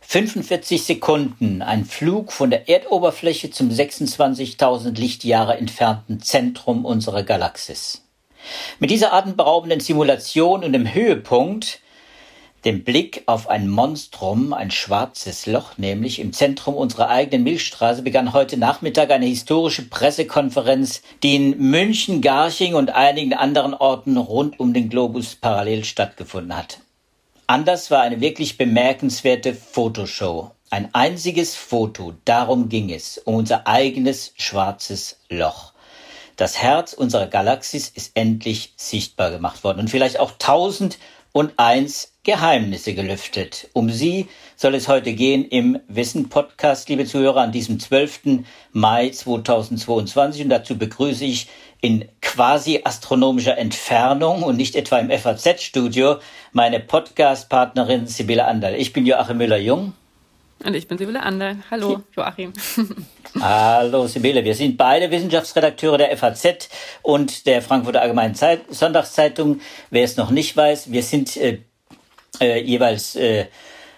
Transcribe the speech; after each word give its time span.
45 0.00 0.84
Sekunden, 0.84 1.60
ein 1.60 1.84
Flug 1.84 2.32
von 2.32 2.50
der 2.50 2.68
Erdoberfläche 2.68 3.50
zum 3.50 3.68
26.000 3.68 4.98
Lichtjahre 4.98 5.58
entfernten 5.58 6.22
Zentrum 6.22 6.84
unserer 6.84 7.24
Galaxis. 7.24 8.08
Mit 8.78 8.90
dieser 8.90 9.12
atemberaubenden 9.12 9.80
Simulation 9.80 10.64
und 10.64 10.72
dem 10.72 10.94
Höhepunkt, 10.94 11.80
dem 12.64 12.84
Blick 12.84 13.22
auf 13.26 13.48
ein 13.48 13.68
Monstrum, 13.68 14.52
ein 14.52 14.70
schwarzes 14.70 15.46
Loch 15.46 15.78
nämlich 15.78 16.18
im 16.18 16.32
Zentrum 16.32 16.74
unserer 16.74 17.08
eigenen 17.08 17.44
Milchstraße, 17.44 18.02
begann 18.02 18.32
heute 18.32 18.56
Nachmittag 18.56 19.10
eine 19.10 19.26
historische 19.26 19.88
Pressekonferenz, 19.88 21.02
die 21.22 21.36
in 21.36 21.58
München, 21.58 22.20
Garching 22.20 22.74
und 22.74 22.90
einigen 22.90 23.34
anderen 23.34 23.74
Orten 23.74 24.16
rund 24.16 24.58
um 24.58 24.74
den 24.74 24.88
Globus 24.88 25.36
parallel 25.36 25.84
stattgefunden 25.84 26.56
hat. 26.56 26.80
Anders 27.46 27.90
war 27.90 28.02
eine 28.02 28.20
wirklich 28.20 28.58
bemerkenswerte 28.58 29.54
Fotoshow. 29.54 30.50
Ein 30.70 30.94
einziges 30.94 31.54
Foto, 31.54 32.12
darum 32.26 32.68
ging 32.68 32.90
es, 32.90 33.16
um 33.18 33.36
unser 33.36 33.66
eigenes 33.66 34.32
schwarzes 34.36 35.20
Loch. 35.30 35.72
Das 36.36 36.58
Herz 36.58 36.92
unserer 36.92 37.26
Galaxis 37.26 37.88
ist 37.88 38.12
endlich 38.14 38.74
sichtbar 38.76 39.30
gemacht 39.30 39.64
worden 39.64 39.80
und 39.80 39.90
vielleicht 39.90 40.20
auch 40.20 40.32
tausend 40.38 40.98
und 41.32 41.52
eins 41.56 42.14
Geheimnisse 42.24 42.94
gelüftet. 42.94 43.68
Um 43.72 43.90
sie 43.90 44.28
soll 44.56 44.74
es 44.74 44.88
heute 44.88 45.14
gehen 45.14 45.44
im 45.44 45.78
Wissen 45.88 46.28
Podcast, 46.28 46.88
liebe 46.88 47.06
Zuhörer, 47.06 47.40
an 47.40 47.52
diesem 47.52 47.80
12. 47.80 48.40
Mai 48.72 49.10
2022 49.10 50.42
und 50.42 50.48
dazu 50.50 50.76
begrüße 50.76 51.24
ich 51.24 51.48
in 51.80 52.06
quasi 52.20 52.80
astronomischer 52.84 53.56
Entfernung 53.56 54.42
und 54.42 54.56
nicht 54.56 54.76
etwa 54.76 54.98
im 54.98 55.10
FAZ-Studio 55.10 56.16
meine 56.52 56.80
Podcast-Partnerin 56.80 58.06
Sibylle 58.06 58.44
Anderl. 58.44 58.74
Ich 58.74 58.92
bin 58.92 59.06
Joachim 59.06 59.38
Müller-Jung. 59.38 59.94
Und 60.64 60.74
ich 60.74 60.88
bin 60.88 60.98
Sibylle 60.98 61.22
Anderl. 61.22 61.58
Hallo, 61.70 62.02
Joachim. 62.16 62.52
Hallo, 63.40 64.06
Sibylle. 64.08 64.44
Wir 64.44 64.54
sind 64.54 64.76
beide 64.76 65.10
Wissenschaftsredakteure 65.10 65.98
der 65.98 66.16
FAZ 66.16 66.68
und 67.02 67.46
der 67.46 67.62
Frankfurter 67.62 68.02
Allgemeinen 68.02 68.34
Zeit 68.34 68.62
Sonntagszeitung. 68.68 69.60
Wer 69.90 70.04
es 70.04 70.16
noch 70.16 70.30
nicht 70.30 70.56
weiß, 70.56 70.90
wir 70.90 71.02
sind 71.02 71.36
äh, 71.36 71.58
äh, 72.40 72.60
jeweils 72.60 73.14
äh, 73.14 73.46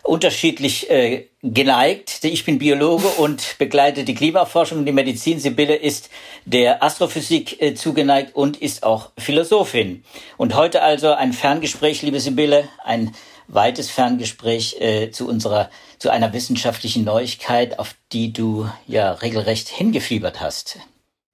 unterschiedlich 0.03 0.91
äh, 0.91 1.28
geneigt. 1.42 2.25
Ich 2.25 2.44
bin 2.44 2.58
Biologe 2.58 3.08
und 3.08 3.56
begleite 3.58 4.05
die 4.05 4.14
Klimaforschung 4.14 4.78
und 4.78 4.86
die 4.86 4.92
Medizin. 4.92 5.38
Sibylle 5.38 5.77
ist 5.77 6.11
der 6.44 6.83
Astrophysik 6.83 7.62
äh, 7.62 7.75
zugeneigt 7.75 8.34
und 8.34 8.58
ist 8.58 8.83
auch 8.83 9.12
Philosophin. 9.16 10.05
Und 10.36 10.55
heute 10.55 10.83
also 10.83 11.12
ein 11.12 11.33
Ferngespräch, 11.33 12.03
liebe 12.03 12.20
Sibylle, 12.20 12.69
ein 12.84 13.14
weites 13.53 13.91
Ferngespräch 13.91 14.77
äh, 14.81 15.11
zu 15.11 15.29
unserer, 15.29 15.70
zu 15.98 16.11
einer 16.11 16.33
wissenschaftlichen 16.33 17.05
Neuigkeit, 17.05 17.79
auf 17.79 17.95
die 18.12 18.33
du 18.33 18.70
ja 18.87 19.12
regelrecht 19.12 19.69
hingefiebert 19.69 20.41
hast. 20.41 20.79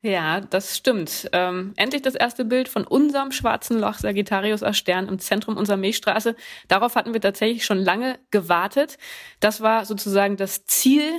Ja, 0.03 0.41
das 0.41 0.77
stimmt. 0.77 1.28
Ähm, 1.33 1.72
endlich 1.77 2.03
das 2.03 2.14
erste 2.14 2.44
Bild 2.44 2.69
von 2.69 2.87
unserem 2.87 3.33
schwarzen 3.33 3.81
Loch 3.81 3.94
Sagittarius 3.94 4.62
A 4.62 4.72
Stern 4.72 5.09
im 5.09 5.19
Zentrum 5.19 5.56
unserer 5.56 5.77
Milchstraße. 5.78 6.37
Darauf 6.69 6.94
hatten 6.94 7.12
wir 7.12 7.20
tatsächlich 7.20 7.64
schon 7.64 7.78
lange 7.78 8.19
gewartet. 8.31 8.98
Das 9.41 9.62
war 9.62 9.84
sozusagen 9.84 10.37
das 10.37 10.64
Ziel 10.64 11.19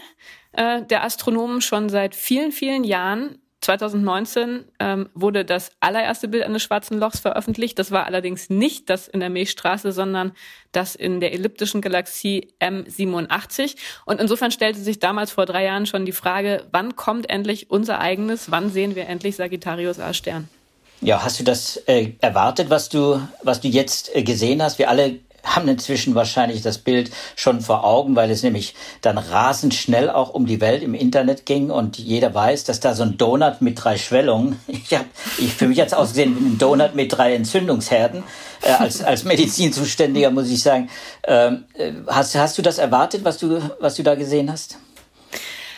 äh, 0.53 0.83
der 0.83 1.03
Astronomen 1.03 1.59
schon 1.61 1.89
seit 1.89 2.15
vielen, 2.15 2.53
vielen 2.53 2.85
Jahren. 2.85 3.41
2019 3.67 4.63
ähm, 4.79 5.09
wurde 5.13 5.43
das 5.43 5.71
allererste 5.81 6.29
Bild 6.29 6.43
eines 6.43 6.63
schwarzen 6.63 6.99
Lochs 6.99 7.19
veröffentlicht. 7.19 7.77
Das 7.77 7.91
war 7.91 8.05
allerdings 8.05 8.49
nicht 8.49 8.89
das 8.89 9.09
in 9.09 9.19
der 9.19 9.29
Milchstraße, 9.29 9.91
sondern 9.91 10.31
das 10.71 10.95
in 10.95 11.19
der 11.19 11.33
elliptischen 11.33 11.81
Galaxie 11.81 12.53
M87. 12.61 13.75
Und 14.05 14.21
insofern 14.21 14.51
stellte 14.51 14.79
sich 14.79 14.99
damals 14.99 15.31
vor 15.31 15.45
drei 15.45 15.65
Jahren 15.65 15.85
schon 15.85 16.05
die 16.05 16.13
Frage, 16.13 16.63
wann 16.71 16.95
kommt 16.95 17.29
endlich 17.29 17.69
unser 17.69 17.99
eigenes, 17.99 18.49
wann 18.51 18.71
sehen 18.71 18.95
wir 18.95 19.07
endlich 19.07 19.35
Sagittarius 19.35 19.99
A 19.99 20.13
Stern? 20.13 20.47
Ja, 21.01 21.23
hast 21.23 21.39
du 21.39 21.43
das 21.43 21.75
äh, 21.87 22.13
erwartet, 22.21 22.69
was 22.69 22.87
du, 22.87 23.21
was 23.43 23.59
du 23.59 23.67
jetzt 23.67 24.15
äh, 24.15 24.23
gesehen 24.23 24.63
hast? 24.63 24.79
Wir 24.79 24.89
alle 24.89 25.19
haben 25.55 25.67
inzwischen 25.67 26.15
wahrscheinlich 26.15 26.61
das 26.61 26.77
Bild 26.77 27.11
schon 27.35 27.61
vor 27.61 27.83
Augen, 27.83 28.15
weil 28.15 28.29
es 28.31 28.43
nämlich 28.43 28.75
dann 29.01 29.17
rasend 29.17 29.73
schnell 29.73 30.09
auch 30.09 30.33
um 30.33 30.45
die 30.45 30.61
Welt 30.61 30.83
im 30.83 30.93
Internet 30.93 31.45
ging 31.45 31.69
und 31.69 31.97
jeder 31.97 32.33
weiß, 32.33 32.63
dass 32.65 32.79
da 32.79 32.93
so 32.93 33.03
ein 33.03 33.17
Donut 33.17 33.61
mit 33.61 33.83
drei 33.83 33.97
Schwellungen, 33.97 34.59
ich 34.67 34.93
habe, 34.93 35.05
ich 35.37 35.53
für 35.53 35.67
mich 35.67 35.77
jetzt 35.77 35.95
ausgesehen 35.95 36.53
ein 36.53 36.57
Donut 36.57 36.95
mit 36.95 37.15
drei 37.15 37.33
Entzündungsherden, 37.33 38.23
äh, 38.61 38.71
als, 38.71 39.03
als 39.03 39.23
Medizinzuständiger 39.23 40.31
muss 40.31 40.49
ich 40.49 40.61
sagen. 40.61 40.89
Ähm, 41.25 41.65
äh, 41.73 41.91
hast, 42.07 42.35
hast 42.35 42.57
du 42.57 42.61
das 42.61 42.77
erwartet, 42.77 43.23
was 43.23 43.37
du, 43.37 43.61
was 43.79 43.95
du 43.95 44.03
da 44.03 44.15
gesehen 44.15 44.51
hast? 44.51 44.77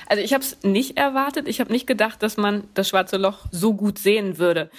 Also 0.07 0.23
ich 0.23 0.33
habe 0.33 0.43
es 0.43 0.57
nicht 0.63 0.97
erwartet. 0.97 1.47
Ich 1.47 1.59
habe 1.59 1.71
nicht 1.71 1.85
gedacht, 1.85 2.23
dass 2.23 2.35
man 2.35 2.63
das 2.73 2.89
schwarze 2.89 3.17
Loch 3.17 3.45
so 3.51 3.75
gut 3.75 3.99
sehen 3.99 4.39
würde. 4.39 4.71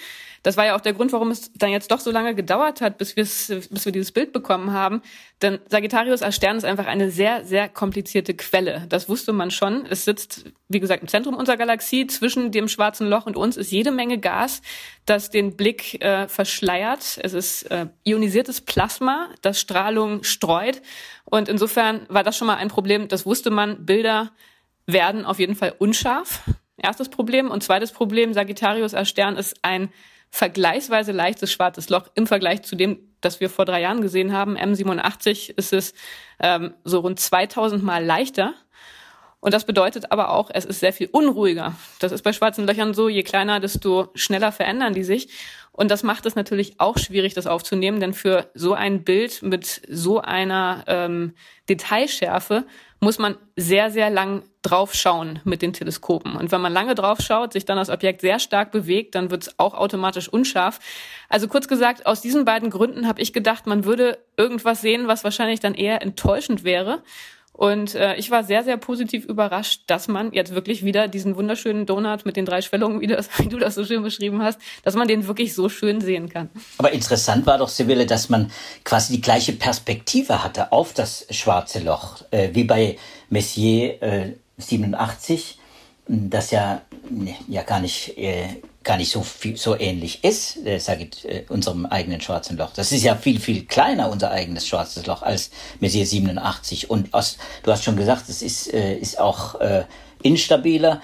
Das 0.43 0.57
war 0.57 0.65
ja 0.65 0.75
auch 0.75 0.81
der 0.81 0.93
Grund, 0.93 1.11
warum 1.13 1.29
es 1.29 1.51
dann 1.53 1.69
jetzt 1.69 1.91
doch 1.91 1.99
so 1.99 2.09
lange 2.09 2.33
gedauert 2.33 2.81
hat, 2.81 2.97
bis, 2.97 3.13
bis 3.13 3.49
wir 3.49 3.91
dieses 3.91 4.11
Bild 4.11 4.33
bekommen 4.33 4.73
haben. 4.73 5.01
Denn 5.41 5.59
Sagittarius 5.69 6.23
als 6.23 6.35
Stern 6.35 6.57
ist 6.57 6.65
einfach 6.65 6.87
eine 6.87 7.11
sehr, 7.11 7.45
sehr 7.45 7.69
komplizierte 7.69 8.33
Quelle. 8.33 8.85
Das 8.89 9.07
wusste 9.07 9.33
man 9.33 9.51
schon. 9.51 9.85
Es 9.85 10.05
sitzt, 10.05 10.45
wie 10.67 10.79
gesagt, 10.79 11.03
im 11.03 11.07
Zentrum 11.07 11.35
unserer 11.35 11.57
Galaxie. 11.57 12.07
Zwischen 12.07 12.51
dem 12.51 12.67
schwarzen 12.67 13.07
Loch 13.07 13.27
und 13.27 13.37
uns 13.37 13.55
ist 13.55 13.71
jede 13.71 13.91
Menge 13.91 14.17
Gas, 14.17 14.61
das 15.05 15.29
den 15.29 15.55
Blick 15.55 16.03
äh, 16.03 16.27
verschleiert. 16.27 17.19
Es 17.21 17.33
ist 17.33 17.63
äh, 17.63 17.87
ionisiertes 18.03 18.61
Plasma, 18.61 19.29
das 19.43 19.59
Strahlung 19.59 20.23
streut. 20.23 20.81
Und 21.25 21.49
insofern 21.49 22.07
war 22.09 22.23
das 22.23 22.35
schon 22.35 22.47
mal 22.47 22.57
ein 22.57 22.69
Problem. 22.69 23.07
Das 23.07 23.27
wusste 23.27 23.51
man. 23.51 23.85
Bilder 23.85 24.31
werden 24.87 25.25
auf 25.25 25.37
jeden 25.37 25.55
Fall 25.55 25.75
unscharf. 25.77 26.41
Erstes 26.77 27.09
Problem. 27.09 27.51
Und 27.51 27.63
zweites 27.63 27.91
Problem, 27.91 28.33
Sagittarius 28.33 28.95
als 28.95 29.09
Stern 29.09 29.37
ist 29.37 29.57
ein 29.61 29.91
vergleichsweise 30.31 31.11
leichtes 31.11 31.51
schwarzes 31.51 31.89
Loch 31.89 32.07
im 32.15 32.25
Vergleich 32.25 32.63
zu 32.63 32.75
dem, 32.75 32.99
das 33.19 33.39
wir 33.39 33.49
vor 33.49 33.65
drei 33.65 33.81
Jahren 33.81 34.01
gesehen 34.01 34.33
haben. 34.33 34.57
M87 34.57 35.51
ist 35.55 35.73
es 35.73 35.93
ähm, 36.39 36.73
so 36.83 37.01
rund 37.01 37.19
2000 37.19 37.83
Mal 37.83 38.03
leichter. 38.03 38.53
Und 39.41 39.53
das 39.53 39.65
bedeutet 39.65 40.11
aber 40.11 40.29
auch, 40.29 40.49
es 40.53 40.65
ist 40.65 40.79
sehr 40.79 40.93
viel 40.93 41.09
unruhiger. 41.11 41.75
Das 41.99 42.11
ist 42.11 42.21
bei 42.21 42.31
schwarzen 42.31 42.65
Löchern 42.65 42.93
so, 42.93 43.09
je 43.09 43.23
kleiner, 43.23 43.59
desto 43.59 44.09
schneller 44.13 44.51
verändern 44.51 44.93
die 44.93 45.03
sich. 45.03 45.29
Und 45.71 45.89
das 45.89 46.03
macht 46.03 46.25
es 46.25 46.35
natürlich 46.35 46.79
auch 46.79 46.97
schwierig, 46.97 47.33
das 47.33 47.47
aufzunehmen, 47.47 47.99
denn 47.99 48.13
für 48.13 48.49
so 48.53 48.73
ein 48.73 49.03
Bild 49.03 49.41
mit 49.41 49.81
so 49.89 50.21
einer 50.21 50.83
ähm, 50.87 51.33
Detailschärfe 51.69 52.65
muss 53.03 53.17
man 53.17 53.35
sehr, 53.55 53.89
sehr 53.89 54.11
lang 54.11 54.43
draufschauen 54.61 55.39
mit 55.43 55.63
den 55.63 55.73
Teleskopen. 55.73 56.35
Und 56.35 56.51
wenn 56.51 56.61
man 56.61 56.71
lange 56.71 56.93
draufschaut, 56.93 57.51
sich 57.51 57.65
dann 57.65 57.77
das 57.77 57.89
Objekt 57.89 58.21
sehr 58.21 58.37
stark 58.37 58.71
bewegt, 58.71 59.15
dann 59.15 59.31
wird 59.31 59.43
es 59.43 59.59
auch 59.59 59.73
automatisch 59.73 60.29
unscharf. 60.29 60.79
Also 61.27 61.47
kurz 61.47 61.67
gesagt, 61.67 62.05
aus 62.05 62.21
diesen 62.21 62.45
beiden 62.45 62.69
Gründen 62.69 63.07
habe 63.07 63.19
ich 63.19 63.33
gedacht, 63.33 63.65
man 63.65 63.85
würde 63.85 64.19
irgendwas 64.37 64.81
sehen, 64.81 65.07
was 65.07 65.23
wahrscheinlich 65.23 65.59
dann 65.59 65.73
eher 65.73 66.03
enttäuschend 66.03 66.63
wäre. 66.63 67.01
Und 67.53 67.95
äh, 67.95 68.15
ich 68.15 68.31
war 68.31 68.43
sehr, 68.43 68.63
sehr 68.63 68.77
positiv 68.77 69.25
überrascht, 69.25 69.81
dass 69.87 70.07
man 70.07 70.31
jetzt 70.31 70.55
wirklich 70.55 70.83
wieder 70.83 71.07
diesen 71.07 71.35
wunderschönen 71.35 71.85
Donut 71.85 72.25
mit 72.25 72.37
den 72.37 72.45
drei 72.45 72.61
Schwellungen, 72.61 73.01
wie, 73.01 73.07
das, 73.07 73.29
wie 73.37 73.49
du 73.49 73.59
das 73.59 73.75
so 73.75 73.85
schön 73.85 74.03
beschrieben 74.03 74.41
hast, 74.41 74.59
dass 74.83 74.95
man 74.95 75.07
den 75.07 75.27
wirklich 75.27 75.53
so 75.53 75.69
schön 75.69 76.01
sehen 76.01 76.29
kann. 76.29 76.49
Aber 76.77 76.91
interessant 76.91 77.45
war 77.45 77.57
doch, 77.57 77.69
Sibylle, 77.69 78.05
dass 78.05 78.29
man 78.29 78.51
quasi 78.83 79.13
die 79.13 79.21
gleiche 79.21 79.53
Perspektive 79.53 80.43
hatte 80.43 80.71
auf 80.71 80.93
das 80.93 81.27
schwarze 81.29 81.79
Loch, 81.79 82.23
äh, 82.31 82.49
wie 82.53 82.63
bei 82.63 82.97
Messier 83.29 84.01
äh, 84.01 84.33
87, 84.57 85.59
das 86.07 86.51
ja, 86.51 86.81
ja 87.47 87.63
gar 87.63 87.79
nicht 87.79 88.17
äh, 88.17 88.47
gar 88.83 88.97
nicht 88.97 89.11
so 89.11 89.21
viel, 89.21 89.57
so 89.57 89.77
ähnlich 89.77 90.23
ist, 90.23 90.57
äh, 90.65 90.79
sage 90.79 91.07
ich, 91.11 91.25
äh, 91.25 91.43
unserem 91.49 91.85
eigenen 91.85 92.21
schwarzen 92.21 92.57
Loch. 92.57 92.71
Das 92.73 92.91
ist 92.91 93.03
ja 93.03 93.15
viel, 93.15 93.39
viel 93.39 93.65
kleiner, 93.65 94.09
unser 94.09 94.31
eigenes 94.31 94.67
schwarzes 94.67 95.05
Loch, 95.05 95.21
als 95.21 95.51
Messier 95.79 96.05
87. 96.05 96.89
Und 96.89 97.13
aus, 97.13 97.37
du 97.63 97.71
hast 97.71 97.83
schon 97.83 97.95
gesagt, 97.95 98.27
es 98.29 98.41
ist, 98.41 98.73
äh, 98.73 98.95
ist 98.97 99.19
auch 99.19 99.59
äh, 99.59 99.83
instabiler. 100.23 101.01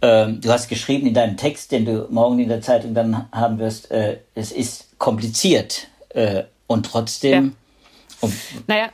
Ähm, 0.00 0.40
du 0.40 0.50
hast 0.50 0.68
geschrieben 0.68 1.06
in 1.06 1.14
deinem 1.14 1.36
Text, 1.36 1.72
den 1.72 1.84
du 1.84 2.06
morgen 2.10 2.38
in 2.38 2.48
der 2.48 2.62
Zeitung 2.62 2.94
dann 2.94 3.30
haben 3.32 3.58
wirst, 3.58 3.90
äh, 3.90 4.20
es 4.34 4.52
ist 4.52 4.98
kompliziert 4.98 5.88
äh, 6.10 6.44
und 6.66 6.86
trotzdem. 6.86 7.44
Ja. 7.44 7.50
Um, 8.20 8.32
naja, 8.66 8.90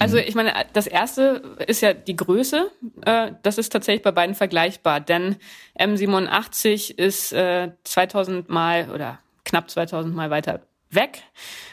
also 0.00 0.16
ich 0.16 0.34
meine, 0.34 0.52
das 0.72 0.86
erste 0.86 1.42
ist 1.66 1.82
ja 1.82 1.92
die 1.92 2.16
Größe. 2.16 2.70
Äh, 3.04 3.32
das 3.42 3.58
ist 3.58 3.70
tatsächlich 3.70 4.02
bei 4.02 4.12
beiden 4.12 4.34
vergleichbar, 4.34 5.00
denn 5.00 5.36
M87 5.78 6.98
ist 6.98 7.32
äh, 7.32 7.72
2000 7.84 8.48
mal 8.48 8.90
oder 8.90 9.18
knapp 9.44 9.70
2000 9.70 10.14
mal 10.14 10.30
weiter 10.30 10.62
weg 10.90 11.22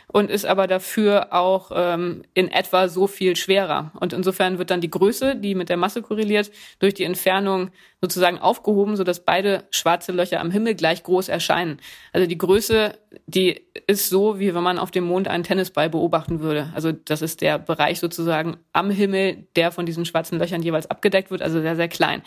und 0.07 0.31
ist 0.31 0.45
aber 0.45 0.67
dafür 0.67 1.33
auch 1.33 1.71
ähm, 1.73 2.23
in 2.33 2.49
etwa 2.49 2.87
so 2.87 3.07
viel 3.07 3.35
schwerer. 3.35 3.91
Und 3.99 4.13
insofern 4.13 4.57
wird 4.57 4.71
dann 4.71 4.79
die 4.79 4.89
Größe, 4.89 5.35
die 5.35 5.53
mit 5.53 5.69
der 5.69 5.77
Masse 5.77 6.01
korreliert, 6.01 6.49
durch 6.79 6.93
die 6.93 7.03
Entfernung 7.03 7.71
sozusagen 7.99 8.37
aufgehoben, 8.37 8.95
sodass 8.95 9.25
beide 9.25 9.65
schwarze 9.69 10.11
Löcher 10.13 10.39
am 10.39 10.51
Himmel 10.51 10.75
gleich 10.75 11.03
groß 11.03 11.27
erscheinen. 11.27 11.79
Also 12.13 12.25
die 12.25 12.37
Größe, 12.37 12.97
die 13.25 13.61
ist 13.87 14.09
so, 14.09 14.39
wie 14.39 14.55
wenn 14.55 14.63
man 14.63 14.79
auf 14.79 14.91
dem 14.91 15.03
Mond 15.03 15.27
einen 15.27 15.43
Tennisball 15.43 15.89
beobachten 15.89 16.39
würde. 16.39 16.71
Also 16.73 16.91
das 16.91 17.21
ist 17.21 17.41
der 17.41 17.59
Bereich 17.59 17.99
sozusagen 17.99 18.57
am 18.71 18.89
Himmel, 18.89 19.47
der 19.55 19.71
von 19.71 19.85
diesen 19.85 20.05
schwarzen 20.05 20.39
Löchern 20.39 20.61
jeweils 20.61 20.89
abgedeckt 20.89 21.31
wird, 21.31 21.41
also 21.41 21.59
sehr, 21.59 21.75
sehr 21.75 21.89
klein. 21.89 22.21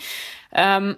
Ähm, 0.53 0.97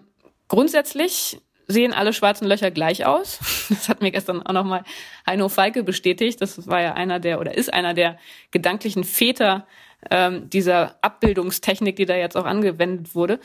grundsätzlich 0.48 1.40
sehen 1.66 1.92
alle 1.92 2.12
schwarzen 2.12 2.46
Löcher 2.46 2.70
gleich 2.70 3.06
aus. 3.06 3.38
Das 3.68 3.88
hat 3.88 4.02
mir 4.02 4.10
gestern 4.10 4.42
auch 4.42 4.52
nochmal 4.52 4.84
Heino 5.26 5.48
Falke 5.48 5.82
bestätigt. 5.82 6.40
Das 6.40 6.66
war 6.68 6.80
ja 6.80 6.94
einer 6.94 7.20
der 7.20 7.40
oder 7.40 7.56
ist 7.56 7.72
einer 7.72 7.94
der 7.94 8.18
gedanklichen 8.50 9.04
Väter 9.04 9.66
ähm, 10.10 10.50
dieser 10.50 10.96
Abbildungstechnik, 11.00 11.96
die 11.96 12.06
da 12.06 12.14
jetzt 12.14 12.36
auch 12.36 12.44
angewendet 12.44 13.14
wurde. 13.14 13.40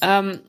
Ähm, 0.00 0.40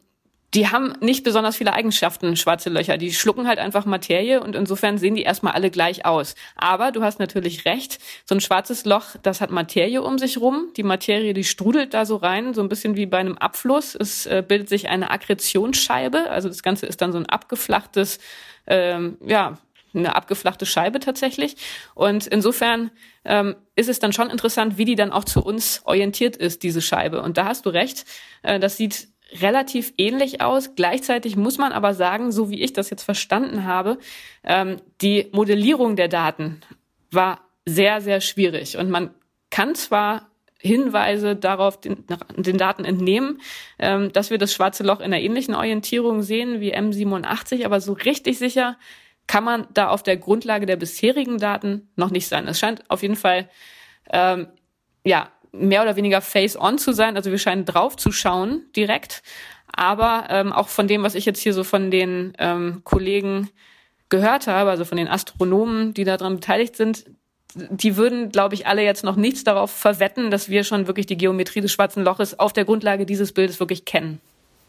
die 0.55 0.69
haben 0.69 0.93
nicht 1.01 1.25
besonders 1.25 1.57
viele 1.57 1.73
Eigenschaften, 1.73 2.37
schwarze 2.37 2.69
Löcher. 2.69 2.97
Die 2.97 3.13
schlucken 3.13 3.47
halt 3.47 3.59
einfach 3.59 3.85
Materie 3.85 4.41
und 4.41 4.55
insofern 4.55 4.97
sehen 4.97 5.15
die 5.15 5.23
erstmal 5.23 5.53
alle 5.53 5.69
gleich 5.69 6.05
aus. 6.05 6.35
Aber 6.55 6.93
du 6.93 7.03
hast 7.03 7.19
natürlich 7.19 7.65
recht, 7.65 7.99
so 8.23 8.35
ein 8.35 8.41
schwarzes 8.41 8.85
Loch, 8.85 9.17
das 9.21 9.41
hat 9.41 9.51
Materie 9.51 10.01
um 10.01 10.17
sich 10.17 10.37
rum. 10.37 10.69
Die 10.77 10.83
Materie, 10.83 11.33
die 11.33 11.43
strudelt 11.43 11.93
da 11.93 12.05
so 12.05 12.15
rein, 12.15 12.53
so 12.53 12.61
ein 12.61 12.69
bisschen 12.69 12.95
wie 12.95 13.05
bei 13.05 13.17
einem 13.17 13.37
Abfluss. 13.37 13.95
Es 13.95 14.25
äh, 14.27 14.43
bildet 14.47 14.69
sich 14.69 14.87
eine 14.87 15.11
Akkretionsscheibe, 15.11 16.29
also 16.29 16.47
das 16.47 16.63
Ganze 16.63 16.85
ist 16.85 17.01
dann 17.01 17.11
so 17.11 17.17
ein 17.17 17.25
abgeflachtes, 17.25 18.19
ähm, 18.65 19.17
ja, 19.25 19.57
eine 19.93 20.15
abgeflachte 20.15 20.65
Scheibe 20.65 20.99
tatsächlich. 20.99 21.55
Und 21.95 22.27
insofern 22.27 22.91
ähm, 23.23 23.55
ist 23.75 23.89
es 23.89 23.99
dann 23.99 24.13
schon 24.13 24.29
interessant, 24.29 24.77
wie 24.77 24.85
die 24.85 24.95
dann 24.95 25.11
auch 25.11 25.23
zu 25.23 25.41
uns 25.41 25.81
orientiert 25.85 26.35
ist, 26.35 26.63
diese 26.63 26.81
Scheibe. 26.81 27.21
Und 27.21 27.37
da 27.37 27.45
hast 27.45 27.65
du 27.65 27.69
recht, 27.69 28.05
äh, 28.43 28.59
das 28.59 28.77
sieht 28.77 29.07
relativ 29.41 29.93
ähnlich 29.97 30.41
aus. 30.41 30.75
Gleichzeitig 30.75 31.35
muss 31.35 31.57
man 31.57 31.71
aber 31.71 31.93
sagen, 31.93 32.31
so 32.31 32.49
wie 32.49 32.61
ich 32.61 32.73
das 32.73 32.89
jetzt 32.89 33.03
verstanden 33.03 33.65
habe, 33.65 33.97
ähm, 34.43 34.77
die 35.01 35.27
Modellierung 35.31 35.95
der 35.95 36.07
Daten 36.07 36.61
war 37.11 37.41
sehr, 37.65 38.01
sehr 38.01 38.21
schwierig. 38.21 38.77
Und 38.77 38.89
man 38.89 39.11
kann 39.49 39.75
zwar 39.75 40.29
Hinweise 40.59 41.35
darauf 41.35 41.79
den, 41.79 42.05
den 42.35 42.57
Daten 42.57 42.85
entnehmen, 42.85 43.41
ähm, 43.77 44.11
dass 44.11 44.31
wir 44.31 44.37
das 44.37 44.53
schwarze 44.53 44.83
Loch 44.83 44.99
in 44.99 45.05
einer 45.05 45.19
ähnlichen 45.19 45.53
Orientierung 45.53 46.23
sehen 46.23 46.59
wie 46.59 46.75
M87, 46.75 47.65
aber 47.65 47.81
so 47.81 47.93
richtig 47.93 48.37
sicher 48.37 48.77
kann 49.27 49.43
man 49.43 49.67
da 49.73 49.89
auf 49.89 50.03
der 50.03 50.17
Grundlage 50.17 50.65
der 50.65 50.75
bisherigen 50.75 51.37
Daten 51.37 51.89
noch 51.95 52.11
nicht 52.11 52.27
sein. 52.27 52.47
Es 52.47 52.59
scheint 52.59 52.89
auf 52.89 53.01
jeden 53.01 53.15
Fall 53.15 53.49
ähm, 54.11 54.47
ja 55.03 55.29
mehr 55.59 55.81
oder 55.81 55.95
weniger 55.95 56.21
face-on 56.21 56.77
zu 56.77 56.93
sein. 56.93 57.15
Also 57.15 57.31
wir 57.31 57.37
scheinen 57.37 57.65
drauf 57.65 57.95
zu 57.95 58.11
schauen 58.11 58.63
direkt. 58.75 59.23
Aber 59.75 60.25
ähm, 60.29 60.53
auch 60.53 60.69
von 60.69 60.87
dem, 60.87 61.03
was 61.03 61.15
ich 61.15 61.25
jetzt 61.25 61.41
hier 61.41 61.53
so 61.53 61.63
von 61.63 61.91
den 61.91 62.33
ähm, 62.37 62.81
Kollegen 62.83 63.49
gehört 64.09 64.47
habe, 64.47 64.69
also 64.69 64.85
von 64.85 64.97
den 64.97 65.07
Astronomen, 65.07 65.93
die 65.93 66.03
daran 66.03 66.35
beteiligt 66.35 66.75
sind, 66.75 67.05
die 67.55 67.95
würden, 67.95 68.29
glaube 68.29 68.53
ich, 68.53 68.67
alle 68.67 68.83
jetzt 68.83 69.03
noch 69.03 69.15
nichts 69.15 69.43
darauf 69.43 69.71
verwetten, 69.71 70.29
dass 70.29 70.49
wir 70.49 70.63
schon 70.63 70.87
wirklich 70.87 71.05
die 71.05 71.17
Geometrie 71.17 71.61
des 71.61 71.71
schwarzen 71.71 72.03
Loches 72.03 72.37
auf 72.37 72.53
der 72.53 72.65
Grundlage 72.65 73.05
dieses 73.05 73.31
Bildes 73.31 73.59
wirklich 73.59 73.85
kennen. 73.85 74.19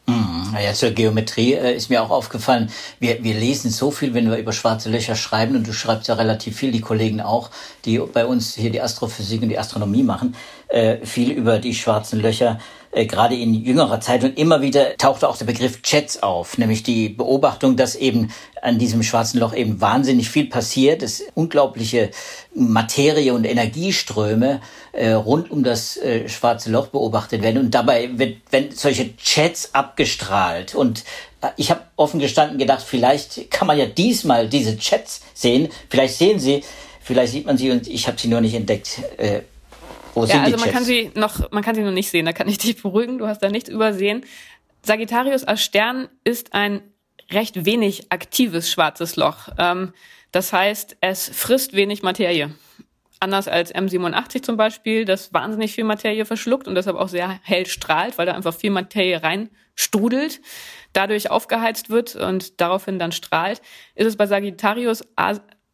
Mhm. 0.06 0.56
Ja, 0.64 0.73
zur 0.73 0.91
Geometrie 0.91 1.55
äh, 1.55 1.76
ist 1.76 1.91
mir 1.91 2.03
auch 2.03 2.11
aufgefallen, 2.11 2.70
wir, 3.00 3.23
wir 3.23 3.35
lesen 3.35 3.70
so 3.70 3.91
viel, 3.91 4.14
wenn 4.14 4.31
wir 4.31 4.38
über 4.38 4.53
schwarze 4.53 4.88
Löcher 4.88 5.17
schreiben, 5.17 5.56
und 5.56 5.67
du 5.67 5.73
schreibst 5.73 6.08
ja 6.08 6.14
relativ 6.14 6.56
viel, 6.56 6.73
die 6.73 6.81
Kollegen 6.81 7.20
auch, 7.20 7.50
die 7.85 7.99
bei 7.99 8.25
uns 8.25 8.55
hier 8.55 8.70
die 8.70 8.81
Astrophysik 8.81 9.43
und 9.43 9.49
die 9.49 9.58
Astronomie 9.58 10.05
machen, 10.05 10.37
äh, 10.69 11.05
viel 11.05 11.32
über 11.32 11.58
die 11.58 11.75
schwarzen 11.75 12.20
Löcher 12.20 12.58
äh, 12.97 13.05
gerade 13.05 13.37
in 13.37 13.53
jüngerer 13.53 14.01
Zeit. 14.01 14.25
Und 14.25 14.39
immer 14.39 14.63
wieder 14.63 14.97
tauchte 14.97 15.29
auch 15.29 15.37
der 15.37 15.45
Begriff 15.45 15.81
Jets 15.85 16.23
auf, 16.23 16.57
nämlich 16.57 16.83
die 16.83 17.11
Beobachtung, 17.11 17.77
dass 17.77 17.95
eben 17.95 18.33
an 18.63 18.79
diesem 18.79 19.03
schwarzen 19.03 19.39
Loch 19.39 19.55
eben 19.55 19.81
wahnsinnig 19.83 20.31
viel 20.31 20.47
passiert, 20.47 21.03
dass 21.03 21.23
unglaubliche 21.35 22.11
Materie 22.55 23.35
und 23.35 23.45
Energieströme 23.45 24.63
äh, 24.93 25.11
rund 25.11 25.51
um 25.51 25.63
das 25.63 25.99
äh, 25.99 26.29
schwarze 26.31 26.71
Loch 26.71 26.87
beobachtet 26.87 27.43
werden. 27.43 27.59
Und 27.59 27.75
dabei 27.75 28.19
wird, 28.19 28.39
wenn 28.51 28.71
solche 28.73 29.11
Jets 29.23 29.75
abgestrahlt. 29.75 30.75
Und 30.75 31.05
äh, 31.43 31.49
ich 31.59 31.71
habe 31.71 31.83
offen 31.97 32.19
gestanden 32.19 32.57
gedacht, 32.57 32.83
vielleicht 32.83 33.51
kann 33.51 33.67
man 33.67 33.79
ja 33.79 33.85
diesmal 33.85 34.49
diese 34.49 34.77
Jets 34.81 35.21
sehen, 35.35 35.69
vielleicht 35.91 36.17
sehen 36.17 36.39
sie, 36.41 36.65
vielleicht 37.01 37.33
sieht 37.33 37.45
man 37.45 37.59
sie 37.59 37.71
und 37.71 37.89
ich 37.89 38.09
habe 38.09 38.19
sie 38.19 38.29
nur 38.29 38.41
nicht 38.41 38.55
entdeckt. 38.55 39.01
Äh, 39.19 39.43
wo 40.17 40.25
ja, 40.25 40.43
also 40.43 40.57
man 40.57 40.71
kann 40.71 40.85
sie 40.85 41.11
noch, 41.15 41.51
man 41.53 41.63
kann 41.63 41.75
sie 41.75 41.83
noch 41.83 41.93
nicht 41.93 42.11
sehen. 42.11 42.25
Da 42.25 42.33
kann 42.33 42.49
ich 42.49 42.59
dich 42.59 42.83
beruhigen. 42.83 43.19
Du 43.19 43.27
hast 43.27 43.43
da 43.43 43.51
nichts 43.51 43.69
übersehen. 43.69 44.25
Sagittarius 44.83 45.45
als 45.45 45.63
Stern 45.63 46.09
ist 46.25 46.55
ein 46.55 46.81
recht 47.31 47.67
wenig 47.67 48.11
aktives 48.11 48.71
schwarzes 48.71 49.17
Loch. 49.17 49.49
Ähm, 49.59 49.93
das 50.33 50.53
heißt, 50.53 50.97
es 51.01 51.29
frisst 51.29 51.75
wenig 51.75 52.03
Materie. 52.03 52.51
Anders 53.21 53.49
als 53.49 53.75
M87 53.75 54.43
zum 54.43 54.57
Beispiel, 54.57 55.05
das 55.05 55.33
wahnsinnig 55.33 55.73
viel 55.73 55.85
Materie 55.85 56.25
verschluckt 56.25 56.69
und 56.69 56.75
deshalb 56.75 56.97
auch 56.97 57.09
sehr 57.09 57.41
hell 57.43 57.67
strahlt, 57.67 58.17
weil 58.17 58.27
da 58.27 58.35
einfach 58.35 58.55
viel 58.55 58.71
Materie 58.71 59.23
reinstrudelt, 59.23 60.41
dadurch 60.93 61.31
aufgeheizt 61.31 61.91
wird 61.91 62.17
und 62.17 62.61
daraufhin 62.61 62.99
dann 62.99 63.12
strahlt, 63.12 63.61
ist 63.95 64.07
es 64.07 64.17
bei 64.17 64.27
Sagittarius 64.27 65.03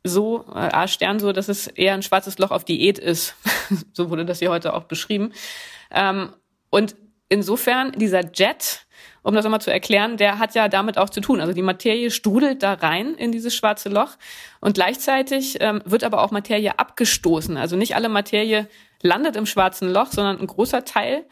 so, 0.05 0.45
äh, 0.49 0.59
A-Stern 0.59 1.21
so, 1.21 1.33
dass 1.33 1.49
es 1.49 1.67
eher 1.67 1.95
ein 1.95 2.03
schwarzes 2.03 2.39
Loch 2.39 2.51
auf 2.51 2.65
Diät 2.65 2.99
ist. 2.99 3.37
so 3.93 4.11
wurde 4.11 4.25
das 4.25 4.41
hier 4.41 4.51
heute 4.51 4.75
auch 4.75 4.85
beschrieben. 4.85 5.33
Ähm, 5.91 6.33
und 6.71 6.97
insofern, 7.29 7.93
dieser 7.93 8.23
Jet, 8.33 8.87
um 9.23 9.35
das 9.35 9.45
nochmal 9.45 9.61
zu 9.61 9.73
erklären, 9.73 10.17
der 10.17 10.39
hat 10.39 10.55
ja 10.55 10.69
damit 10.69 10.99
auch 10.99 11.11
zu 11.11 11.21
tun. 11.21 11.41
Also 11.41 11.53
die 11.53 11.63
Materie 11.63 12.11
strudelt 12.11 12.63
da 12.63 12.75
rein 12.75 13.15
in 13.15 13.31
dieses 13.31 13.55
schwarze 13.55 13.89
Loch 13.89 14.17
und 14.61 14.75
gleichzeitig 14.75 15.59
ähm, 15.61 15.81
wird 15.85 16.05
aber 16.05 16.23
auch 16.23 16.31
Materie 16.31 16.79
abgestoßen. 16.79 17.57
Also 17.57 17.77
nicht 17.77 17.95
alle 17.95 18.09
Materie 18.09 18.69
landet 19.03 19.37
im 19.37 19.47
schwarzen 19.47 19.93
Loch, 19.93 20.09
sondern 20.09 20.41
ein 20.41 20.47
großer 20.47 20.85
Teil 20.85 21.25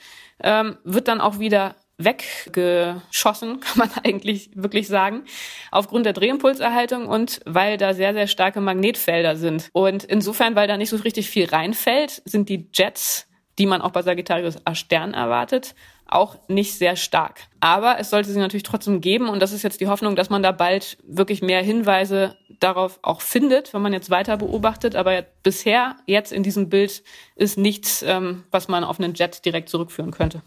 ähm, 0.42 0.78
wird 0.84 1.08
dann 1.08 1.20
auch 1.20 1.38
wieder 1.38 1.74
weggeschossen, 2.04 3.60
kann 3.60 3.78
man 3.78 3.90
eigentlich 4.04 4.50
wirklich 4.54 4.88
sagen, 4.88 5.24
aufgrund 5.70 6.06
der 6.06 6.12
Drehimpulserhaltung 6.12 7.06
und 7.06 7.40
weil 7.46 7.76
da 7.76 7.94
sehr, 7.94 8.12
sehr 8.14 8.26
starke 8.26 8.60
Magnetfelder 8.60 9.36
sind. 9.36 9.68
Und 9.72 10.04
insofern, 10.04 10.54
weil 10.56 10.68
da 10.68 10.76
nicht 10.76 10.90
so 10.90 10.96
richtig 10.96 11.28
viel 11.28 11.46
reinfällt, 11.46 12.22
sind 12.24 12.48
die 12.48 12.68
Jets, 12.72 13.26
die 13.58 13.66
man 13.66 13.82
auch 13.82 13.90
bei 13.90 14.02
Sagittarius 14.02 14.56
A 14.64 14.74
Stern 14.74 15.14
erwartet, 15.14 15.74
auch 16.06 16.36
nicht 16.48 16.74
sehr 16.74 16.96
stark. 16.96 17.42
Aber 17.60 17.98
es 17.98 18.10
sollte 18.10 18.30
sie 18.30 18.38
natürlich 18.38 18.64
trotzdem 18.64 19.00
geben 19.00 19.28
und 19.28 19.40
das 19.40 19.52
ist 19.52 19.62
jetzt 19.62 19.80
die 19.80 19.86
Hoffnung, 19.86 20.16
dass 20.16 20.30
man 20.30 20.42
da 20.42 20.50
bald 20.52 20.98
wirklich 21.04 21.42
mehr 21.42 21.62
Hinweise 21.62 22.36
darauf 22.58 22.98
auch 23.02 23.20
findet, 23.20 23.72
wenn 23.72 23.82
man 23.82 23.92
jetzt 23.92 24.10
weiter 24.10 24.36
beobachtet. 24.36 24.96
Aber 24.96 25.22
bisher, 25.42 25.96
jetzt 26.06 26.32
in 26.32 26.42
diesem 26.42 26.68
Bild, 26.68 27.02
ist 27.36 27.58
nichts, 27.58 28.02
ähm, 28.02 28.44
was 28.50 28.68
man 28.68 28.84
auf 28.84 28.98
einen 28.98 29.14
Jet 29.14 29.44
direkt 29.44 29.68
zurückführen 29.68 30.10
könnte. 30.10 30.42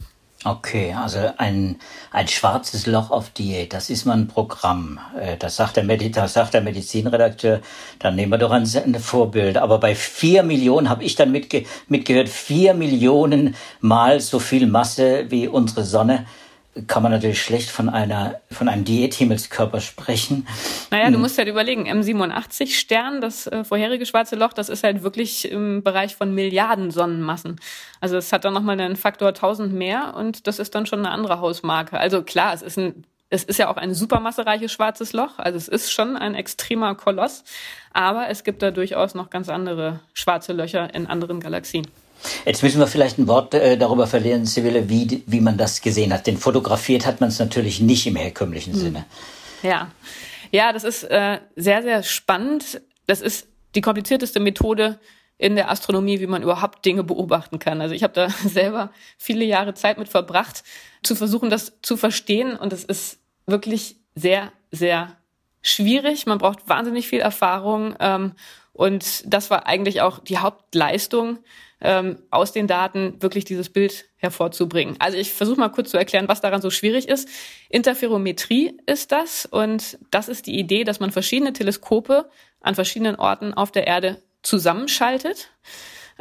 Okay, 0.46 0.94
also 0.94 1.20
ein, 1.38 1.78
ein 2.12 2.28
schwarzes 2.28 2.86
Loch 2.86 3.12
auf 3.12 3.30
Diät, 3.30 3.72
das 3.72 3.90
ist 3.90 4.04
mal 4.04 4.18
ein 4.18 4.28
Programm. 4.28 5.00
Äh, 5.18 5.38
das 5.38 5.56
sagt 5.56 5.78
der, 5.78 5.86
Medi 5.86 6.12
das 6.12 6.34
sagt 6.34 6.54
der 6.54 6.60
Medizinredakteur, 6.60 7.62
dann 8.00 8.16
nehmen 8.16 8.34
wir 8.34 8.38
doch 8.40 8.52
ein, 8.52 8.64
ein 8.64 8.96
Vorbild. 8.96 9.56
Aber 9.58 9.78
bei 9.80 9.96
vier 9.96 10.44
Millionen 10.44 10.90
habe 10.90 11.06
ich 11.06 11.16
dann 11.16 11.32
mitge 11.32 11.64
mitgehört, 11.88 12.28
vier 12.28 12.74
Millionen 12.74 13.56
mal 13.80 14.20
so 14.20 14.40
viel 14.40 14.68
Masse 14.68 15.32
wie 15.32 15.48
unsere 15.48 15.86
Sonne 15.86 16.26
kann 16.88 17.04
man 17.04 17.12
natürlich 17.12 17.42
schlecht 17.42 17.70
von 17.70 17.88
einer 17.88 18.40
von 18.52 18.68
einem 18.68 18.84
Diäthimmelskörper 18.84 19.80
sprechen. 19.80 20.48
Naja, 20.90 21.10
du 21.10 21.16
hm. 21.16 21.22
musst 21.22 21.38
halt 21.38 21.48
überlegen, 21.48 21.88
M87 21.88 22.74
Stern, 22.74 23.22
das 23.22 23.48
äh, 23.48 23.64
vorherige 23.64 24.06
schwarze 24.06 24.36
Loch, 24.36 24.54
das 24.54 24.70
ist 24.70 24.84
halt 24.84 25.04
wirklich 25.04 25.52
im 25.52 25.84
Bereich 25.84 26.16
von 26.16 26.34
Milliarden 26.34 26.90
Sonnenmassen. 26.90 27.60
Also 28.02 28.18
es 28.18 28.34
hat 28.34 28.46
dann 28.46 28.54
nochmal 28.54 28.80
einen 28.80 28.96
Faktor 28.96 29.30
1000 29.30 29.74
mehr 29.74 30.16
und 30.18 30.48
das 30.48 30.60
ist 30.60 30.74
dann 30.74 30.86
schon 30.86 31.00
eine 31.00 31.12
andere 31.12 31.40
Hausmarke. 31.40 32.00
Also 32.00 32.24
klar, 32.24 32.54
es 32.54 32.62
ist 32.62 32.78
ein 32.78 33.04
es 33.30 33.44
ist 33.44 33.58
ja 33.58 33.68
auch 33.68 33.78
ein 33.78 33.96
supermassereiches 33.96 34.72
schwarzes 34.72 35.12
Loch, 35.12 35.40
also 35.40 35.58
es 35.58 35.68
ist 35.68 35.92
schon 35.92 36.16
ein 36.18 36.36
extremer 36.36 36.94
Koloss, 36.94 37.44
aber 37.92 38.30
es 38.30 38.44
gibt 38.44 38.62
da 38.62 38.70
durchaus 38.70 39.16
noch 39.16 39.32
ganz 39.32 39.50
andere 39.50 40.02
schwarze 40.14 40.54
Löcher 40.54 40.94
in 40.94 41.08
anderen 41.08 41.40
Galaxien. 41.40 41.88
Jetzt 42.46 42.64
müssen 42.64 42.80
wir 42.80 42.88
vielleicht 42.88 43.18
ein 43.18 43.28
Wort 43.28 43.54
äh, 43.54 43.78
darüber 43.78 44.08
verlieren, 44.08 44.46
Sibylle, 44.46 44.90
wie, 44.90 45.24
wie 45.26 45.42
man 45.42 45.58
das 45.58 45.82
gesehen 45.82 46.14
hat. 46.14 46.28
Denn 46.28 46.38
fotografiert 46.38 47.06
hat 47.06 47.22
man 47.22 47.30
es 47.30 47.40
natürlich 47.40 47.82
nicht 47.82 48.08
im 48.08 48.16
herkömmlichen 48.16 48.74
hm. 48.74 48.80
Sinne. 48.80 49.06
Ja, 49.62 49.92
ja, 50.52 50.72
das 50.72 50.84
ist 50.84 51.04
äh, 51.04 51.40
sehr, 51.56 51.82
sehr 51.82 52.04
spannend. 52.04 52.82
Das 53.08 53.22
ist 53.22 53.48
die 53.76 53.82
komplizierteste 53.82 54.40
Methode 54.40 55.00
in 55.38 55.56
der 55.56 55.70
Astronomie, 55.70 56.20
wie 56.20 56.28
man 56.28 56.44
überhaupt 56.44 56.86
Dinge 56.86 57.04
beobachten 57.04 57.60
kann. 57.60 57.82
Also 57.82 57.96
ich 57.96 58.04
habe 58.04 58.14
da 58.14 58.30
selber 58.48 58.92
viele 59.18 59.46
Jahre 59.46 59.74
Zeit 59.74 59.98
mit 59.98 60.10
verbracht, 60.10 60.64
zu 61.02 61.16
versuchen, 61.16 61.50
das 61.50 61.74
zu 61.82 61.98
verstehen. 61.98 62.56
Und 62.56 62.72
es 62.72 62.84
ist 62.84 63.20
wirklich 63.46 63.98
sehr, 64.16 64.52
sehr 64.72 65.18
schwierig. 65.62 66.26
Man 66.26 66.38
braucht 66.38 66.70
wahnsinnig 66.70 67.08
viel 67.08 67.20
Erfahrung. 67.20 67.96
Ähm, 68.00 68.34
Und 68.74 69.24
das 69.32 69.50
war 69.50 69.68
eigentlich 69.68 70.02
auch 70.02 70.20
die 70.20 70.40
Hauptleistung 70.40 71.40
ähm, 71.84 72.18
aus 72.32 72.52
den 72.54 72.66
Daten, 72.66 73.22
wirklich 73.22 73.46
dieses 73.46 73.70
Bild 73.70 74.06
hervorzubringen. 74.16 74.96
Also 75.00 75.18
ich 75.18 75.34
versuche 75.34 75.60
mal 75.60 75.70
kurz 75.70 75.92
zu 75.92 75.98
erklären, 75.98 76.28
was 76.28 76.42
daran 76.42 76.62
so 76.62 76.70
schwierig 76.70 77.08
ist. 77.08 77.28
Interferometrie 77.70 78.78
ist 78.86 79.12
das 79.12 79.46
und 79.46 80.00
das 80.10 80.30
ist 80.30 80.48
die 80.48 80.58
Idee, 80.58 80.86
dass 80.86 81.00
man 81.00 81.12
verschiedene 81.12 81.54
Teleskope 81.54 82.30
an 82.62 82.76
verschiedenen 82.76 83.18
Orten 83.18 83.54
auf 83.54 83.72
der 83.72 83.86
Erde 83.86 84.22
zusammenschaltet 84.42 85.50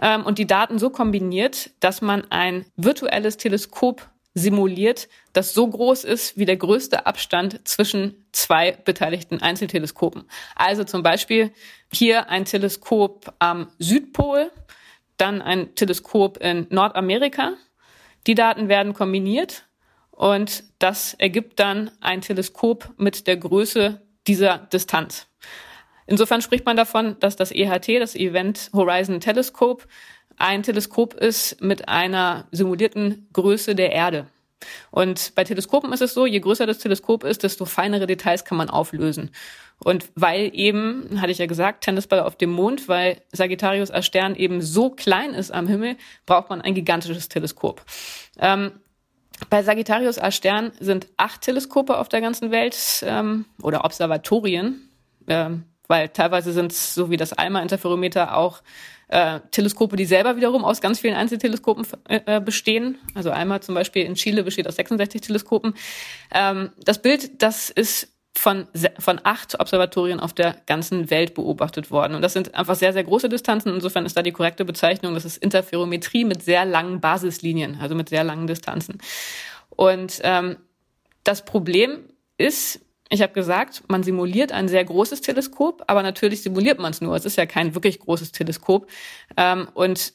ähm, 0.00 0.25
und 0.25 0.38
die 0.38 0.47
Daten 0.47 0.78
so 0.78 0.90
kombiniert, 0.90 1.71
dass 1.81 2.02
man 2.02 2.25
ein 2.31 2.66
virtuelles 2.76 3.37
Teleskop 3.37 4.09
simuliert, 4.35 5.09
das 5.33 5.52
so 5.52 5.69
groß 5.69 6.04
ist 6.04 6.38
wie 6.38 6.47
der 6.47 6.57
größte 6.57 7.07
Abstand 7.07 7.69
zwischen 7.69 8.25
zwei 8.33 8.73
beteiligten 8.73 9.42
Einzelteleskopen. 9.42 10.25
Also 10.57 10.85
zum 10.85 11.02
Beispiel 11.02 11.52
hier 11.92 12.31
ein 12.31 12.47
Teleskop 12.47 13.35
am 13.38 13.69
Südpol, 13.78 14.50
dann 15.16 15.42
ein 15.42 15.75
Teleskop 15.75 16.38
in 16.38 16.66
Nordamerika. 16.71 17.54
Die 18.26 18.35
Daten 18.35 18.69
werden 18.69 18.95
kombiniert 18.95 19.66
und 20.11 20.64
das 20.78 21.14
ergibt 21.14 21.59
dann 21.59 21.90
ein 22.00 22.21
Teleskop 22.21 22.90
mit 22.97 23.26
der 23.26 23.37
Größe 23.37 24.00
dieser 24.26 24.59
Distanz. 24.59 25.26
Insofern 26.07 26.42
spricht 26.42 26.66
man 26.66 26.76
davon, 26.76 27.16
dass 27.21 27.37
das 27.37 27.52
EHT, 27.52 28.00
das 28.00 28.14
Event 28.14 28.71
Horizon 28.73 29.21
Telescope, 29.21 29.87
ein 30.37 30.62
Teleskop 30.62 31.14
ist 31.14 31.61
mit 31.61 31.88
einer 31.88 32.47
simulierten 32.50 33.28
Größe 33.33 33.75
der 33.75 33.92
Erde. 33.92 34.26
Und 34.90 35.35
bei 35.35 35.45
Teleskopen 35.45 35.92
ist 35.92 36.02
es 36.02 36.14
so, 36.14 36.26
je 36.26 36.40
größer 36.40 36.66
das 36.66 36.78
Teleskop 36.78 37.25
ist, 37.25 37.42
desto 37.42 37.64
feinere 37.64 38.07
Details 38.07 38.45
kann 38.45 38.59
man 38.59 38.71
auflösen. 38.71 39.31
Und 39.78 40.09
weil 40.14 40.50
eben, 40.54 41.21
hatte 41.21 41.33
ich 41.33 41.38
ja 41.38 41.47
gesagt, 41.47 41.85
Tennisball 41.85 42.21
auf 42.21 42.37
dem 42.37 42.50
Mond, 42.50 42.88
weil 42.88 43.21
Sagittarius 43.33 43.90
A 43.90 44.02
Stern 44.02 44.37
eben 44.37 44.61
so 44.61 44.90
klein 44.90 45.35
ist 45.35 45.50
am 45.50 45.66
Himmel, 45.66 45.97
braucht 46.26 46.50
man 46.50 46.61
ein 46.61 46.75
gigantisches 46.75 47.28
Teleskop. 47.28 47.85
Ähm, 48.38 48.73
bei 49.50 49.62
Sagittarius 49.62 50.19
A 50.19 50.31
Stern 50.31 50.73
sind 50.78 51.09
acht 51.16 51.40
Teleskope 51.40 51.99
auf 51.99 52.09
der 52.09 52.21
ganzen 52.21 52.50
Welt 52.50 53.02
ähm, 53.04 53.47
oder 53.61 53.85
Observatorien. 53.85 54.88
Ähm, 55.26 55.64
weil 55.89 56.09
teilweise 56.09 56.53
sind 56.53 56.73
es, 56.73 56.95
so 56.95 57.11
wie 57.11 57.17
das 57.17 57.33
ALMA-Interferometer, 57.33 58.37
auch 58.37 58.62
äh, 59.09 59.41
Teleskope, 59.51 59.97
die 59.97 60.07
selber 60.07 60.37
wiederum 60.37 60.65
aus 60.65 60.81
ganz 60.81 61.01
vielen 61.01 61.15
Einzelteleskopen 61.15 61.87
äh, 62.09 62.41
bestehen. 62.41 62.99
Also 63.15 63.31
einmal 63.31 63.62
zum 63.62 63.75
Beispiel 63.75 64.05
in 64.05 64.15
Chile 64.15 64.43
besteht 64.43 64.67
aus 64.67 64.77
66 64.77 65.21
Teleskopen. 65.21 65.75
Ähm, 66.33 66.71
das 66.83 67.03
Bild, 67.03 67.43
das 67.43 67.69
ist 67.69 68.09
von, 68.35 68.67
von 68.99 69.21
acht 69.25 69.61
Observatorien 69.61 70.19
auf 70.19 70.33
der 70.33 70.57
ganzen 70.67 71.11
Welt 71.11 71.35
beobachtet 71.35 71.91
worden. 71.91 72.15
Und 72.15 72.23
das 72.23 72.33
sind 72.33 72.55
einfach 72.55 72.75
sehr, 72.75 72.95
sehr 72.95 73.05
große 73.05 73.29
Distanzen. 73.29 73.75
Insofern 73.75 74.07
ist 74.07 74.17
da 74.17 74.23
die 74.23 74.33
korrekte 74.33 74.65
Bezeichnung, 74.65 75.15
das 75.15 75.27
ist 75.27 75.37
Interferometrie 75.37 76.25
mit 76.25 76.43
sehr 76.43 76.65
langen 76.65 77.01
Basislinien, 77.01 77.79
also 77.81 77.95
mit 77.95 78.09
sehr 78.09 78.25
langen 78.25 78.47
Distanzen. 78.47 78.99
Und 79.69 80.21
ähm, 80.23 80.57
das 81.25 81.45
Problem 81.45 82.01
ist, 82.39 82.81
ich 83.12 83.21
habe 83.21 83.35
gesagt, 83.35 83.83
man 83.88 84.02
simuliert 84.02 84.52
ein 84.52 84.69
sehr 84.69 84.85
großes 84.85 85.21
Teleskop, 85.21 85.85
aber 85.87 86.02
natürlich 86.02 86.42
simuliert 86.42 86.78
man 86.78 86.92
es 86.92 87.02
nur. 87.02 87.14
Es 87.14 87.26
ist 87.26 87.37
ja 87.37 87.45
kein 87.45 87.75
wirklich 87.75 88.00
großes 88.00 88.33
Teleskop. 88.33 88.88
Ähm, 89.37 89.69
und 89.75 90.14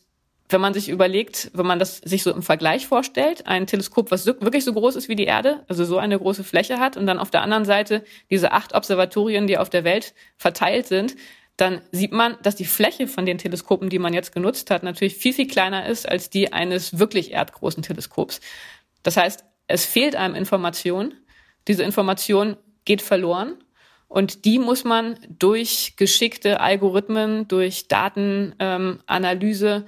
wenn 0.50 0.62
man 0.62 0.74
sich 0.74 0.90
überlegt, 0.90 1.52
wenn 1.54 1.68
man 1.68 1.78
das 1.78 1.98
sich 1.98 2.24
so 2.24 2.34
im 2.34 2.42
Vergleich 2.42 2.88
vorstellt, 2.88 3.46
ein 3.46 3.68
Teleskop, 3.68 4.10
was 4.10 4.26
wirklich 4.26 4.64
so 4.64 4.74
groß 4.74 4.96
ist 4.96 5.10
wie 5.10 5.16
die 5.16 5.26
Erde, 5.26 5.64
also 5.68 5.86
so 5.86 5.98
eine 5.98 6.18
große 6.18 6.44
Fläche 6.44 6.80
hat, 6.80 6.98
und 6.98 7.06
dann 7.06 7.20
auf 7.20 7.30
der 7.30 7.42
anderen 7.42 7.66
Seite 7.66 8.04
diese 8.32 8.52
acht 8.52 8.74
Observatorien, 8.74 9.46
die 9.46 9.60
auf 9.60 9.70
der 9.70 9.84
Welt 9.84 10.16
verteilt 10.38 10.88
sind, 10.88 11.16
dann 11.58 11.82
sieht 11.92 12.14
man, 12.14 12.38
dass 12.42 12.56
die 12.56 12.66
Fläche 12.66 13.08
von 13.08 13.26
den 13.26 13.38
Teleskopen, 13.38 13.90
die 13.90 14.00
man 14.00 14.14
jetzt 14.14 14.34
genutzt 14.34 14.72
hat, 14.72 14.82
natürlich 14.82 15.18
viel, 15.18 15.34
viel 15.34 15.48
kleiner 15.48 15.88
ist 15.88 16.08
als 16.08 16.30
die 16.30 16.54
eines 16.54 16.98
wirklich 16.98 17.32
erdgroßen 17.34 17.84
Teleskops. 17.84 18.42
Das 19.04 19.18
heißt, 19.18 19.44
es 19.68 19.86
fehlt 19.86 20.16
einem 20.16 20.34
Information. 20.36 21.14
Diese 21.68 21.84
Information 21.84 22.58
geht 22.88 23.04
verloren. 23.04 23.54
Und 24.08 24.46
die 24.46 24.58
muss 24.58 24.84
man 24.84 25.20
durch 25.28 25.94
geschickte 25.98 26.60
Algorithmen, 26.62 27.48
durch 27.48 27.88
Datenanalyse 27.88 29.68
ähm, 29.68 29.84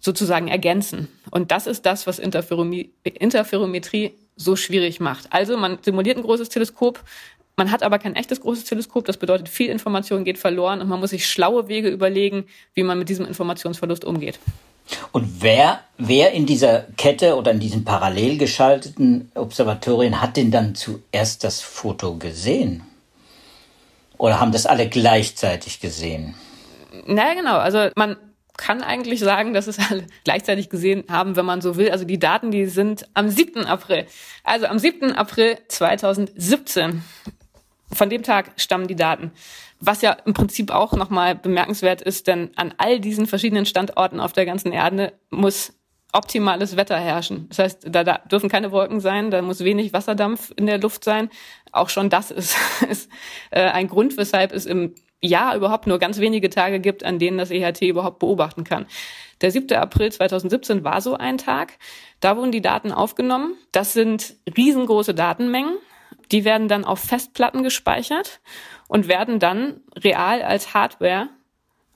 sozusagen 0.00 0.48
ergänzen. 0.48 1.08
Und 1.30 1.50
das 1.52 1.66
ist 1.66 1.86
das, 1.86 2.06
was 2.06 2.18
Interferometrie 2.18 4.14
so 4.34 4.56
schwierig 4.56 4.98
macht. 4.98 5.32
Also 5.32 5.56
man 5.56 5.78
simuliert 5.82 6.16
ein 6.18 6.24
großes 6.24 6.48
Teleskop, 6.48 7.02
man 7.56 7.70
hat 7.70 7.82
aber 7.82 7.98
kein 7.98 8.16
echtes 8.16 8.40
großes 8.40 8.64
Teleskop. 8.64 9.04
Das 9.04 9.18
bedeutet, 9.18 9.48
viel 9.48 9.70
Information 9.70 10.24
geht 10.24 10.38
verloren 10.38 10.80
und 10.80 10.88
man 10.88 10.98
muss 10.98 11.10
sich 11.10 11.28
schlaue 11.28 11.68
Wege 11.68 11.90
überlegen, 11.90 12.46
wie 12.74 12.82
man 12.82 12.98
mit 12.98 13.08
diesem 13.08 13.26
Informationsverlust 13.26 14.04
umgeht. 14.04 14.40
Und 15.12 15.42
wer, 15.42 15.80
wer 15.98 16.32
in 16.32 16.46
dieser 16.46 16.86
Kette 16.96 17.36
oder 17.36 17.50
in 17.52 17.60
diesen 17.60 17.84
parallel 17.84 18.38
geschalteten 18.38 19.30
Observatorien 19.34 20.20
hat 20.20 20.36
denn 20.36 20.50
dann 20.50 20.74
zuerst 20.74 21.44
das 21.44 21.60
Foto 21.60 22.16
gesehen? 22.16 22.82
Oder 24.18 24.40
haben 24.40 24.52
das 24.52 24.66
alle 24.66 24.88
gleichzeitig 24.88 25.80
gesehen? 25.80 26.34
Naja, 27.06 27.34
genau. 27.34 27.58
Also 27.58 27.88
man 27.96 28.16
kann 28.56 28.82
eigentlich 28.82 29.20
sagen, 29.20 29.54
dass 29.54 29.66
es 29.66 29.78
alle 29.78 30.06
gleichzeitig 30.24 30.68
gesehen 30.68 31.04
haben, 31.08 31.36
wenn 31.36 31.44
man 31.44 31.60
so 31.60 31.76
will. 31.76 31.90
Also 31.90 32.04
die 32.04 32.18
Daten, 32.18 32.50
die 32.50 32.66
sind 32.66 33.08
am 33.14 33.28
7. 33.28 33.66
April. 33.66 34.06
Also 34.44 34.66
am 34.66 34.78
7. 34.78 35.12
April 35.12 35.58
2017. 35.68 37.02
Von 37.92 38.10
dem 38.10 38.22
Tag 38.22 38.52
stammen 38.56 38.86
die 38.86 38.96
Daten. 38.96 39.32
Was 39.84 40.00
ja 40.00 40.12
im 40.12 40.32
Prinzip 40.32 40.70
auch 40.70 40.92
nochmal 40.92 41.34
bemerkenswert 41.34 42.02
ist, 42.02 42.28
denn 42.28 42.50
an 42.54 42.72
all 42.78 43.00
diesen 43.00 43.26
verschiedenen 43.26 43.66
Standorten 43.66 44.20
auf 44.20 44.32
der 44.32 44.46
ganzen 44.46 44.70
Erde 44.70 45.12
muss 45.28 45.72
optimales 46.12 46.76
Wetter 46.76 46.96
herrschen. 46.96 47.46
Das 47.48 47.58
heißt, 47.58 47.86
da, 47.90 48.04
da 48.04 48.18
dürfen 48.18 48.48
keine 48.48 48.70
Wolken 48.70 49.00
sein, 49.00 49.32
da 49.32 49.42
muss 49.42 49.64
wenig 49.64 49.92
Wasserdampf 49.92 50.52
in 50.54 50.66
der 50.66 50.78
Luft 50.78 51.02
sein. 51.02 51.30
Auch 51.72 51.88
schon 51.88 52.10
das 52.10 52.30
ist, 52.30 52.56
ist 52.88 53.10
äh, 53.50 53.62
ein 53.62 53.88
Grund, 53.88 54.16
weshalb 54.16 54.52
es 54.52 54.66
im 54.66 54.94
Jahr 55.20 55.56
überhaupt 55.56 55.88
nur 55.88 55.98
ganz 55.98 56.20
wenige 56.20 56.48
Tage 56.48 56.78
gibt, 56.78 57.04
an 57.04 57.18
denen 57.18 57.38
das 57.38 57.50
EHT 57.50 57.82
überhaupt 57.82 58.20
beobachten 58.20 58.62
kann. 58.62 58.86
Der 59.40 59.50
7. 59.50 59.76
April 59.76 60.12
2017 60.12 60.84
war 60.84 61.00
so 61.00 61.16
ein 61.16 61.38
Tag. 61.38 61.78
Da 62.20 62.36
wurden 62.36 62.52
die 62.52 62.62
Daten 62.62 62.92
aufgenommen. 62.92 63.56
Das 63.72 63.94
sind 63.94 64.36
riesengroße 64.56 65.12
Datenmengen. 65.14 65.74
Die 66.32 66.44
werden 66.44 66.68
dann 66.68 66.84
auf 66.84 66.98
Festplatten 66.98 67.62
gespeichert 67.62 68.40
und 68.88 69.06
werden 69.06 69.38
dann 69.38 69.80
real 69.96 70.42
als 70.42 70.74
Hardware 70.74 71.28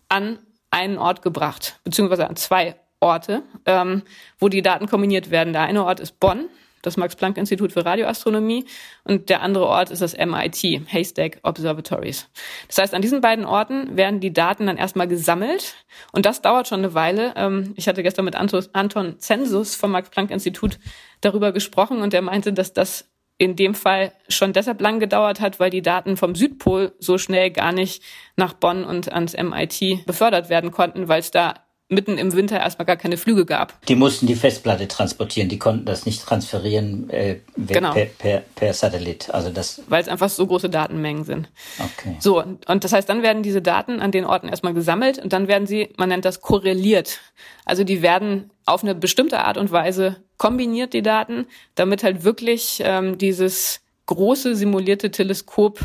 an 0.08 0.38
einen 0.70 0.98
Ort 0.98 1.22
gebracht, 1.22 1.80
beziehungsweise 1.84 2.28
an 2.28 2.36
zwei 2.36 2.76
Orte, 3.00 3.42
ähm, 3.64 4.02
wo 4.38 4.48
die 4.48 4.62
Daten 4.62 4.86
kombiniert 4.86 5.30
werden. 5.30 5.52
Der 5.52 5.62
eine 5.62 5.84
Ort 5.84 6.00
ist 6.00 6.20
Bonn, 6.20 6.48
das 6.82 6.96
Max-Planck-Institut 6.96 7.72
für 7.72 7.84
Radioastronomie, 7.84 8.64
und 9.04 9.28
der 9.28 9.42
andere 9.42 9.66
Ort 9.66 9.90
ist 9.90 10.02
das 10.02 10.16
MIT, 10.16 10.92
Haystack 10.92 11.38
Observatories. 11.42 12.28
Das 12.68 12.78
heißt, 12.78 12.94
an 12.94 13.02
diesen 13.02 13.20
beiden 13.20 13.44
Orten 13.44 13.96
werden 13.96 14.20
die 14.20 14.32
Daten 14.32 14.66
dann 14.66 14.76
erstmal 14.76 15.08
gesammelt 15.08 15.74
und 16.12 16.26
das 16.26 16.42
dauert 16.42 16.68
schon 16.68 16.80
eine 16.80 16.94
Weile. 16.94 17.32
Ähm, 17.36 17.74
ich 17.76 17.88
hatte 17.88 18.02
gestern 18.02 18.24
mit 18.24 18.36
Anton 18.36 19.18
Zensus 19.18 19.76
vom 19.76 19.92
Max-Planck-Institut 19.92 20.78
darüber 21.20 21.52
gesprochen 21.52 22.02
und 22.02 22.14
er 22.14 22.22
meinte, 22.22 22.52
dass 22.52 22.72
das 22.72 23.08
in 23.38 23.56
dem 23.56 23.74
Fall 23.74 24.12
schon 24.28 24.52
deshalb 24.52 24.80
lang 24.80 24.98
gedauert 24.98 25.40
hat, 25.40 25.60
weil 25.60 25.70
die 25.70 25.82
Daten 25.82 26.16
vom 26.16 26.34
Südpol 26.34 26.94
so 26.98 27.18
schnell 27.18 27.50
gar 27.50 27.72
nicht 27.72 28.02
nach 28.36 28.54
Bonn 28.54 28.84
und 28.84 29.12
ans 29.12 29.36
MIT 29.36 30.06
befördert 30.06 30.48
werden 30.48 30.70
konnten, 30.70 31.08
weil 31.08 31.20
es 31.20 31.30
da 31.30 31.65
mitten 31.88 32.18
im 32.18 32.32
Winter 32.32 32.58
erstmal 32.58 32.86
gar 32.86 32.96
keine 32.96 33.16
Flüge 33.16 33.46
gab. 33.46 33.80
Die 33.86 33.94
mussten 33.94 34.26
die 34.26 34.34
Festplatte 34.34 34.88
transportieren, 34.88 35.48
die 35.48 35.58
konnten 35.58 35.84
das 35.84 36.04
nicht 36.04 36.22
transferieren 36.22 37.08
äh, 37.10 37.38
genau. 37.56 37.92
per, 37.92 38.06
per, 38.06 38.42
per, 38.56 38.74
Satellit. 38.74 39.30
Also 39.30 39.50
das 39.50 39.82
Weil 39.88 40.02
es 40.02 40.08
einfach 40.08 40.28
so 40.28 40.46
große 40.46 40.68
Datenmengen 40.68 41.24
sind. 41.24 41.48
Okay. 41.78 42.16
So, 42.18 42.42
und, 42.42 42.68
und 42.68 42.82
das 42.82 42.92
heißt, 42.92 43.08
dann 43.08 43.22
werden 43.22 43.44
diese 43.44 43.62
Daten 43.62 44.00
an 44.00 44.10
den 44.10 44.24
Orten 44.24 44.48
erstmal 44.48 44.74
gesammelt 44.74 45.18
und 45.18 45.32
dann 45.32 45.46
werden 45.46 45.68
sie, 45.68 45.90
man 45.96 46.08
nennt 46.08 46.24
das 46.24 46.40
korreliert. 46.40 47.20
Also 47.64 47.84
die 47.84 48.02
werden 48.02 48.50
auf 48.64 48.82
eine 48.82 48.96
bestimmte 48.96 49.38
Art 49.38 49.56
und 49.56 49.70
Weise 49.70 50.16
kombiniert, 50.38 50.92
die 50.92 51.02
Daten, 51.02 51.46
damit 51.76 52.02
halt 52.02 52.24
wirklich 52.24 52.82
ähm, 52.84 53.16
dieses 53.16 53.80
große 54.06 54.56
simulierte 54.56 55.12
Teleskop 55.12 55.80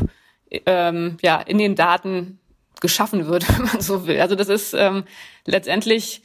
ähm, 0.66 1.16
ja 1.22 1.40
in 1.40 1.58
den 1.58 1.74
Daten 1.76 2.38
geschaffen 2.82 3.26
wird, 3.26 3.48
wenn 3.58 3.64
man 3.64 3.80
so 3.80 4.06
will. 4.06 4.20
Also 4.20 4.34
das 4.34 4.50
ist 4.50 4.74
ähm, 4.74 5.04
letztendlich 5.46 6.20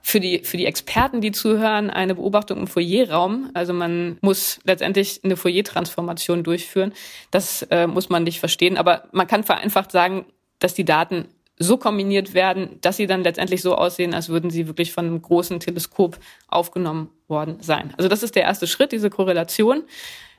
für 0.00 0.20
die, 0.20 0.44
für 0.44 0.56
die 0.56 0.66
Experten, 0.66 1.20
die 1.20 1.32
zuhören, 1.32 1.90
eine 1.90 2.14
Beobachtung 2.14 2.58
im 2.58 2.66
Foyerraum. 2.68 3.50
Also 3.54 3.72
man 3.72 4.18
muss 4.20 4.60
letztendlich 4.62 5.20
eine 5.24 5.36
Foyer-Transformation 5.36 6.44
durchführen. 6.44 6.92
Das 7.32 7.62
äh, 7.70 7.88
muss 7.88 8.08
man 8.08 8.22
nicht 8.22 8.38
verstehen. 8.38 8.76
Aber 8.78 9.08
man 9.10 9.26
kann 9.26 9.42
vereinfacht 9.42 9.90
sagen, 9.90 10.26
dass 10.60 10.74
die 10.74 10.84
Daten 10.84 11.26
so 11.58 11.76
kombiniert 11.76 12.34
werden, 12.34 12.78
dass 12.80 12.96
sie 12.96 13.08
dann 13.08 13.24
letztendlich 13.24 13.62
so 13.62 13.74
aussehen, 13.74 14.14
als 14.14 14.28
würden 14.28 14.50
sie 14.50 14.68
wirklich 14.68 14.92
von 14.92 15.06
einem 15.06 15.20
großen 15.20 15.58
Teleskop 15.58 16.18
aufgenommen 16.46 17.10
worden 17.26 17.58
sein. 17.60 17.92
Also 17.98 18.08
das 18.08 18.22
ist 18.22 18.36
der 18.36 18.44
erste 18.44 18.68
Schritt, 18.68 18.92
diese 18.92 19.10
Korrelation. 19.10 19.82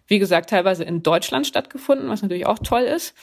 Wie 0.08 0.20
gesagt, 0.20 0.50
teilweise 0.50 0.86
in 0.86 1.04
Deutschland 1.04 1.46
stattgefunden, 1.46 2.10
was 2.10 2.22
natürlich 2.22 2.48
auch 2.48 2.60
toll 2.60 2.84
ist. 2.84 3.14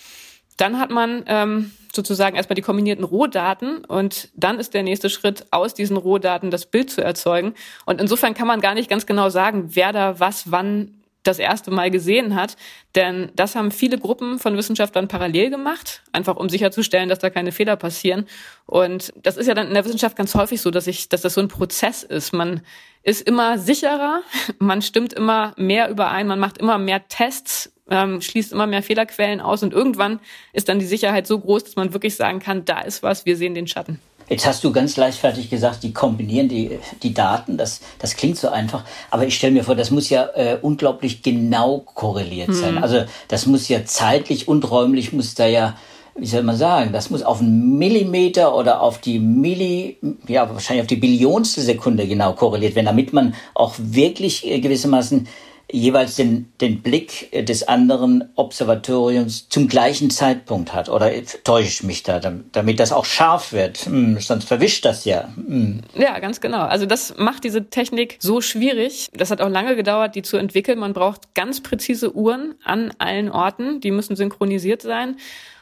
Dann 0.56 0.78
hat 0.78 0.90
man 0.90 1.25
ähm, 1.26 1.72
sozusagen 1.94 2.36
erstmal 2.36 2.54
die 2.54 2.62
kombinierten 2.62 3.04
Rohdaten 3.04 3.84
und 3.84 4.28
dann 4.34 4.58
ist 4.58 4.75
der 4.75 4.82
nächste 4.82 5.10
Schritt, 5.10 5.46
aus 5.50 5.75
diesen 5.75 5.96
Rohdaten 5.96 6.50
das 6.50 6.66
Bild 6.66 6.90
zu 6.90 7.02
erzeugen. 7.02 7.54
Und 7.84 8.00
insofern 8.00 8.34
kann 8.34 8.46
man 8.46 8.60
gar 8.60 8.75
nicht 8.75 8.88
ganz 8.88 9.06
genau 9.06 9.28
sagen, 9.28 9.70
wer 9.75 9.92
da 9.92 10.20
was 10.20 10.50
wann 10.50 10.96
das 11.26 11.38
erste 11.38 11.70
Mal 11.70 11.90
gesehen 11.90 12.34
hat. 12.34 12.56
Denn 12.94 13.30
das 13.34 13.54
haben 13.54 13.70
viele 13.70 13.98
Gruppen 13.98 14.38
von 14.38 14.56
Wissenschaftlern 14.56 15.08
parallel 15.08 15.50
gemacht, 15.50 16.02
einfach 16.12 16.36
um 16.36 16.48
sicherzustellen, 16.48 17.08
dass 17.08 17.18
da 17.18 17.30
keine 17.30 17.52
Fehler 17.52 17.76
passieren. 17.76 18.26
Und 18.66 19.12
das 19.16 19.36
ist 19.36 19.46
ja 19.46 19.54
dann 19.54 19.68
in 19.68 19.75
der 19.75 19.84
Wissenschaft 19.84 20.16
ganz 20.16 20.34
häufig 20.34 20.60
so, 20.60 20.70
dass 20.70 20.86
ich, 20.86 21.08
dass 21.08 21.22
das 21.22 21.34
so 21.34 21.40
ein 21.40 21.48
Prozess 21.48 22.02
ist. 22.02 22.32
Man 22.32 22.60
ist 23.02 23.26
immer 23.26 23.58
sicherer, 23.58 24.22
man 24.58 24.82
stimmt 24.82 25.12
immer 25.12 25.52
mehr 25.56 25.90
überein, 25.90 26.26
man 26.26 26.38
macht 26.38 26.58
immer 26.58 26.78
mehr 26.78 27.08
Tests, 27.08 27.72
ähm, 27.90 28.21
schließt 28.21 28.52
immer 28.52 28.66
mehr 28.66 28.83
Fehlerquellen 28.83 29.40
aus 29.40 29.62
und 29.62 29.73
irgendwann 29.73 30.21
ist 30.52 30.69
dann 30.69 30.78
die 30.78 30.87
Sicherheit 30.87 31.26
so 31.26 31.38
groß, 31.38 31.64
dass 31.64 31.76
man 31.76 31.93
wirklich 31.93 32.16
sagen 32.16 32.40
kann, 32.40 32.64
da 32.64 32.81
ist 32.81 33.02
was, 33.02 33.26
wir 33.26 33.37
sehen 33.37 33.55
den 33.55 33.66
Schatten. 33.66 34.00
Jetzt 34.28 34.45
hast 34.45 34.64
du 34.64 34.73
ganz 34.73 34.97
leichtfertig 34.97 35.50
gesagt, 35.50 35.85
die 35.85 35.93
kombinieren 35.93 36.49
die, 36.49 36.81
die 37.02 37.14
Daten. 37.14 37.57
Das, 37.57 37.81
das 38.00 38.16
klingt 38.16 38.37
so 38.37 38.49
einfach. 38.49 38.85
Aber 39.11 39.25
ich 39.25 39.37
stelle 39.37 39.52
mir 39.52 39.62
vor, 39.62 39.76
das 39.76 39.93
muss 39.93 40.09
ja 40.09 40.26
äh, 40.35 40.59
unglaublich 40.61 41.23
genau 41.23 41.78
korreliert 41.78 42.52
sein. 42.52 42.76
Hm. 42.76 42.83
Also 42.83 43.05
das 43.28 43.47
muss 43.47 43.69
ja 43.69 43.85
zeitlich 43.85 44.49
und 44.49 44.69
räumlich 44.69 45.12
muss 45.12 45.37
da 45.37 45.47
ja, 45.47 45.76
wie 46.16 46.26
soll 46.26 46.43
man 46.43 46.57
sagen, 46.57 46.93
das 46.93 47.11
muss 47.11 47.23
auf 47.23 47.40
einen 47.40 47.78
Millimeter 47.78 48.57
oder 48.57 48.81
auf 48.81 48.99
die 48.99 49.21
Milli, 49.21 49.99
ja 50.26 50.52
wahrscheinlich 50.52 50.83
auf 50.83 50.88
die 50.88 50.97
Billionste 50.97 51.61
Sekunde 51.61 52.09
genau 52.09 52.33
korreliert 52.33 52.75
werden, 52.75 52.87
damit 52.87 53.12
man 53.12 53.35
auch 53.55 53.75
wirklich 53.78 54.45
äh, 54.45 54.59
gewissermaßen 54.59 55.28
jeweils 55.70 56.14
den, 56.14 56.52
den 56.61 56.80
Blick 56.80 57.30
des 57.46 57.66
anderen 57.66 58.30
Observatoriums 58.37 59.49
zum 59.49 59.66
gleichen 59.68 60.11
Zeitpunkt 60.11 60.73
hat. 60.73 60.88
Oder 60.88 61.11
täusche 61.44 61.68
ich 61.68 61.82
mich 61.82 62.02
da, 62.02 62.20
damit 62.20 62.78
das 62.78 62.92
auch 62.92 63.04
scharf 63.04 63.52
wird? 63.52 63.78
Hm, 63.78 64.18
sonst 64.20 64.46
verwischt 64.46 64.85
das 64.85 65.04
ja. 65.04 65.28
Hm. 65.35 65.80
Ja, 65.94 66.18
ganz 66.20 66.40
genau. 66.40 66.62
Also 66.62 66.87
das 66.87 67.16
macht 67.16 67.44
diese 67.44 67.68
Technik 67.68 68.16
so 68.20 68.40
schwierig. 68.40 69.08
Das 69.12 69.30
hat 69.30 69.40
auch 69.40 69.49
lange 69.49 69.75
gedauert, 69.75 70.14
die 70.14 70.23
zu 70.23 70.37
entwickeln. 70.37 70.78
Man 70.78 70.92
braucht 70.92 71.35
ganz 71.35 71.62
präzise 71.62 72.14
Uhren 72.14 72.54
an 72.64 72.92
allen 72.99 73.30
Orten. 73.30 73.80
Die 73.80 73.90
müssen 73.90 74.14
synchronisiert 74.14 74.82
sein. 74.82 75.16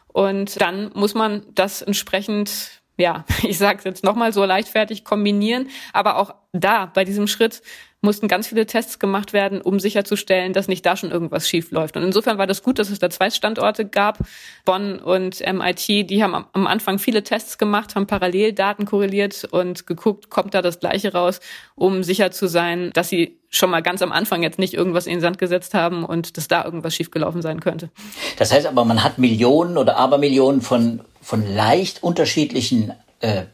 Und 0.08 0.60
dann 0.60 0.90
muss 0.94 1.14
man 1.14 1.44
das 1.54 1.82
entsprechend 1.82 2.82
ja, 2.96 3.24
ich 3.42 3.58
sage 3.58 3.78
es 3.78 3.84
jetzt 3.84 4.04
nochmal 4.04 4.32
so 4.32 4.44
leichtfertig 4.44 5.04
kombinieren, 5.04 5.68
aber 5.92 6.16
auch 6.16 6.34
da 6.52 6.86
bei 6.86 7.04
diesem 7.04 7.26
Schritt 7.26 7.62
mussten 8.04 8.28
ganz 8.28 8.46
viele 8.46 8.66
Tests 8.66 8.98
gemacht 8.98 9.32
werden, 9.32 9.60
um 9.60 9.80
sicherzustellen, 9.80 10.52
dass 10.52 10.68
nicht 10.68 10.86
da 10.86 10.96
schon 10.96 11.10
irgendwas 11.10 11.48
schief 11.48 11.72
läuft. 11.72 11.96
Und 11.96 12.04
insofern 12.04 12.38
war 12.38 12.46
das 12.46 12.62
gut, 12.62 12.78
dass 12.78 12.90
es 12.90 13.00
da 13.00 13.10
zwei 13.10 13.30
Standorte 13.30 13.84
gab, 13.84 14.18
Bonn 14.64 15.00
und 15.00 15.40
MIT. 15.40 16.10
Die 16.10 16.22
haben 16.22 16.34
am 16.52 16.66
Anfang 16.66 16.98
viele 16.98 17.24
Tests 17.24 17.58
gemacht, 17.58 17.96
haben 17.96 18.06
parallel 18.06 18.52
Daten 18.52 18.84
korreliert 18.84 19.48
und 19.50 19.86
geguckt, 19.86 20.30
kommt 20.30 20.54
da 20.54 20.62
das 20.62 20.78
Gleiche 20.78 21.12
raus, 21.12 21.40
um 21.74 22.04
sicher 22.04 22.30
zu 22.30 22.46
sein, 22.46 22.90
dass 22.92 23.08
sie 23.08 23.38
schon 23.50 23.70
mal 23.70 23.82
ganz 23.82 24.02
am 24.02 24.12
Anfang 24.12 24.42
jetzt 24.42 24.58
nicht 24.58 24.74
irgendwas 24.74 25.06
in 25.06 25.14
den 25.14 25.20
Sand 25.20 25.38
gesetzt 25.38 25.74
haben 25.74 26.04
und 26.04 26.36
dass 26.36 26.48
da 26.48 26.64
irgendwas 26.64 26.94
schiefgelaufen 26.94 27.40
sein 27.40 27.60
könnte. 27.60 27.90
Das 28.38 28.52
heißt 28.52 28.66
aber, 28.66 28.84
man 28.84 29.02
hat 29.02 29.18
Millionen 29.18 29.78
oder 29.78 29.96
Abermillionen 29.96 30.60
von, 30.60 31.00
von 31.22 31.46
leicht 31.54 32.02
unterschiedlichen 32.02 32.92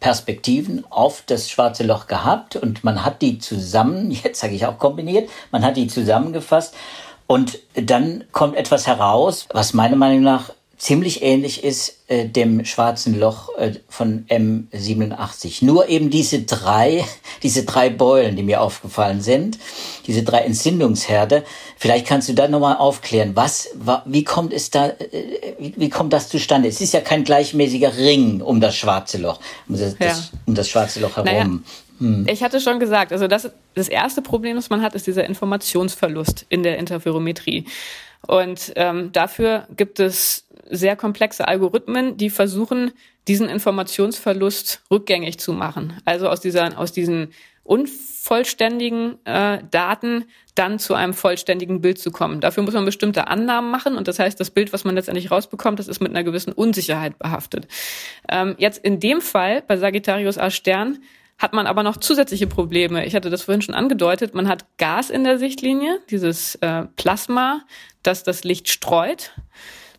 Perspektiven 0.00 0.84
auf 0.90 1.22
das 1.26 1.50
schwarze 1.50 1.84
Loch 1.84 2.06
gehabt 2.06 2.56
und 2.56 2.84
man 2.84 3.04
hat 3.04 3.22
die 3.22 3.38
zusammen, 3.38 4.10
jetzt 4.24 4.40
sage 4.40 4.54
ich 4.54 4.66
auch 4.66 4.78
kombiniert, 4.78 5.30
man 5.50 5.64
hat 5.64 5.76
die 5.76 5.86
zusammengefasst 5.86 6.74
und 7.26 7.58
dann 7.74 8.24
kommt 8.32 8.56
etwas 8.56 8.86
heraus, 8.86 9.46
was 9.52 9.72
meiner 9.72 9.96
Meinung 9.96 10.22
nach 10.22 10.52
ziemlich 10.80 11.22
ähnlich 11.22 11.62
ist 11.62 11.98
äh, 12.08 12.26
dem 12.26 12.64
schwarzen 12.64 13.20
Loch 13.20 13.54
äh, 13.58 13.74
von 13.88 14.24
M87. 14.28 15.62
Nur 15.62 15.88
eben 15.90 16.08
diese 16.08 16.40
drei, 16.42 17.04
diese 17.42 17.64
drei 17.64 17.90
Beulen, 17.90 18.34
die 18.34 18.42
mir 18.42 18.62
aufgefallen 18.62 19.20
sind, 19.20 19.58
diese 20.06 20.22
drei 20.22 20.38
Entzündungsherde. 20.38 21.44
Vielleicht 21.76 22.06
kannst 22.06 22.30
du 22.30 22.32
da 22.32 22.48
nochmal 22.48 22.78
aufklären, 22.78 23.36
was, 23.36 23.68
wa, 23.74 24.02
wie 24.06 24.24
kommt 24.24 24.54
es 24.54 24.70
da, 24.70 24.88
äh, 24.88 25.54
wie, 25.58 25.74
wie, 25.76 25.90
kommt 25.90 26.14
das 26.14 26.30
zustande? 26.30 26.68
Es 26.68 26.80
ist 26.80 26.94
ja 26.94 27.02
kein 27.02 27.24
gleichmäßiger 27.24 27.98
Ring 27.98 28.40
um 28.40 28.60
das 28.60 28.74
schwarze 28.74 29.18
Loch, 29.18 29.38
um 29.68 29.76
das, 29.76 29.96
ja. 30.00 30.06
das 30.06 30.30
um 30.46 30.54
das 30.54 30.68
schwarze 30.70 31.00
Loch 31.00 31.16
herum. 31.16 31.26
Naja. 31.26 31.50
Hm. 31.98 32.26
Ich 32.26 32.42
hatte 32.42 32.58
schon 32.58 32.80
gesagt, 32.80 33.12
also 33.12 33.28
das, 33.28 33.50
das 33.74 33.88
erste 33.88 34.22
Problem, 34.22 34.56
das 34.56 34.70
man 34.70 34.80
hat, 34.80 34.94
ist 34.94 35.06
dieser 35.06 35.26
Informationsverlust 35.26 36.46
in 36.48 36.62
der 36.62 36.78
Interferometrie. 36.78 37.66
Und 38.26 38.72
ähm, 38.76 39.12
dafür 39.12 39.66
gibt 39.76 40.00
es 40.00 40.46
sehr 40.68 40.96
komplexe 40.96 41.48
Algorithmen, 41.48 42.16
die 42.16 42.30
versuchen, 42.30 42.92
diesen 43.28 43.48
Informationsverlust 43.48 44.82
rückgängig 44.90 45.38
zu 45.38 45.52
machen. 45.52 46.00
Also 46.04 46.28
aus, 46.28 46.40
dieser, 46.40 46.78
aus 46.78 46.92
diesen 46.92 47.32
unvollständigen 47.70 49.24
äh, 49.24 49.58
Daten 49.70 50.24
dann 50.54 50.78
zu 50.78 50.94
einem 50.94 51.14
vollständigen 51.14 51.80
Bild 51.80 51.98
zu 51.98 52.10
kommen. 52.10 52.40
Dafür 52.40 52.64
muss 52.64 52.74
man 52.74 52.84
bestimmte 52.84 53.28
Annahmen 53.28 53.70
machen 53.70 53.96
und 53.96 54.08
das 54.08 54.18
heißt, 54.18 54.40
das 54.40 54.50
Bild, 54.50 54.72
was 54.72 54.84
man 54.84 54.94
letztendlich 54.96 55.30
rausbekommt, 55.30 55.78
das 55.78 55.86
ist 55.86 56.00
mit 56.00 56.10
einer 56.10 56.24
gewissen 56.24 56.52
Unsicherheit 56.52 57.18
behaftet. 57.18 57.68
Ähm, 58.28 58.56
jetzt 58.58 58.84
in 58.84 58.98
dem 58.98 59.20
Fall 59.20 59.62
bei 59.62 59.76
Sagittarius 59.76 60.38
A 60.38 60.50
Stern 60.50 60.98
hat 61.40 61.54
man 61.54 61.66
aber 61.66 61.82
noch 61.82 61.96
zusätzliche 61.96 62.46
Probleme. 62.46 63.06
Ich 63.06 63.16
hatte 63.16 63.30
das 63.30 63.42
vorhin 63.42 63.62
schon 63.62 63.74
angedeutet. 63.74 64.34
Man 64.34 64.46
hat 64.46 64.66
Gas 64.76 65.08
in 65.08 65.24
der 65.24 65.38
Sichtlinie, 65.38 65.98
dieses 66.10 66.54
äh, 66.56 66.84
Plasma, 66.96 67.62
das 68.02 68.22
das 68.22 68.44
Licht 68.44 68.68
streut. 68.68 69.32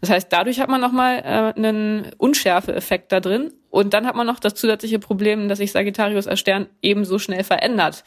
Das 0.01 0.11
heißt, 0.11 0.27
dadurch 0.31 0.59
hat 0.59 0.69
man 0.69 0.79
nochmal 0.79 1.17
äh, 1.17 1.57
einen 1.57 2.11
Unschärfeeffekt 2.19 3.11
da 3.11 3.19
drin. 3.19 3.51
Und 3.71 3.95
dann 3.95 4.05
hat 4.05 4.15
man 4.15 4.27
noch 4.27 4.39
das 4.39 4.53
zusätzliche 4.53 4.99
Problem, 4.99 5.49
dass 5.49 5.57
sich 5.57 5.71
Sagittarius 5.71 6.27
als 6.27 6.39
Stern 6.39 6.67
ebenso 6.83 7.17
schnell 7.17 7.43
verändert. 7.43 8.03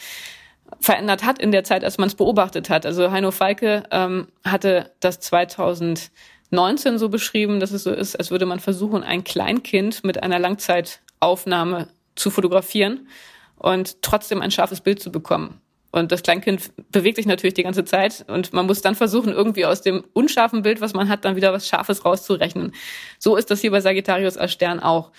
Verändert 0.78 1.24
hat 1.24 1.40
in 1.40 1.50
der 1.50 1.64
Zeit, 1.64 1.82
als 1.82 1.98
man 1.98 2.06
es 2.06 2.14
beobachtet 2.14 2.70
hat. 2.70 2.86
Also 2.86 3.10
Heino 3.10 3.32
Falke 3.32 3.82
ähm, 3.90 4.28
hatte 4.44 4.92
das 5.00 5.18
2019 5.18 6.98
so 6.98 7.08
beschrieben, 7.08 7.58
dass 7.58 7.72
es 7.72 7.82
so 7.82 7.90
ist, 7.90 8.14
als 8.14 8.30
würde 8.30 8.46
man 8.46 8.60
versuchen, 8.60 9.02
ein 9.02 9.24
Kleinkind 9.24 10.04
mit 10.04 10.22
einer 10.22 10.38
Langzeitaufnahme 10.38 11.88
zu 12.14 12.30
fotografieren 12.30 13.08
und 13.56 14.02
trotzdem 14.02 14.40
ein 14.42 14.50
scharfes 14.50 14.80
Bild 14.80 15.00
zu 15.00 15.10
bekommen. 15.10 15.60
Und 15.90 16.10
das 16.10 16.22
Kleinkind 16.22 16.72
bewegt 16.90 17.16
sich 17.16 17.26
natürlich 17.26 17.54
die 17.54 17.62
ganze 17.62 17.84
Zeit 17.84 18.24
und 18.26 18.52
man 18.52 18.66
muss 18.66 18.80
dann 18.80 18.96
versuchen, 18.96 19.32
irgendwie 19.32 19.64
aus 19.64 19.80
dem 19.80 20.04
unscharfen 20.12 20.62
Bild, 20.62 20.80
was 20.80 20.92
man 20.92 21.08
hat, 21.08 21.24
dann 21.24 21.36
wieder 21.36 21.52
was 21.52 21.68
Scharfes 21.68 22.04
rauszurechnen. 22.04 22.72
So 23.20 23.36
ist 23.36 23.50
das 23.50 23.60
hier 23.60 23.70
bei 23.70 23.80
Sagittarius 23.80 24.36
als 24.36 24.52
Stern 24.52 24.80
auch. 24.80 25.12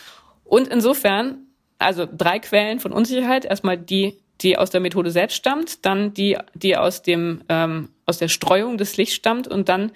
Und 0.44 0.68
insofern, 0.68 1.48
also 1.80 2.06
drei 2.12 2.40
Quellen 2.40 2.82
von 2.82 2.92
Unsicherheit. 2.92 3.46
Erstmal 3.46 3.78
die, 3.78 4.18
die 4.42 4.58
aus 4.58 4.70
der 4.70 4.82
Methode 4.82 5.12
selbst 5.12 5.36
stammt, 5.36 5.86
dann 5.86 6.14
die, 6.14 6.38
die 6.54 6.76
aus 6.76 7.02
dem 7.02 7.44
ähm, 7.48 7.90
aus 8.06 8.18
der 8.18 8.28
Streuung 8.28 8.78
des 8.78 8.98
Lichts 8.98 9.16
stammt 9.16 9.48
und 9.48 9.70
dann 9.70 9.92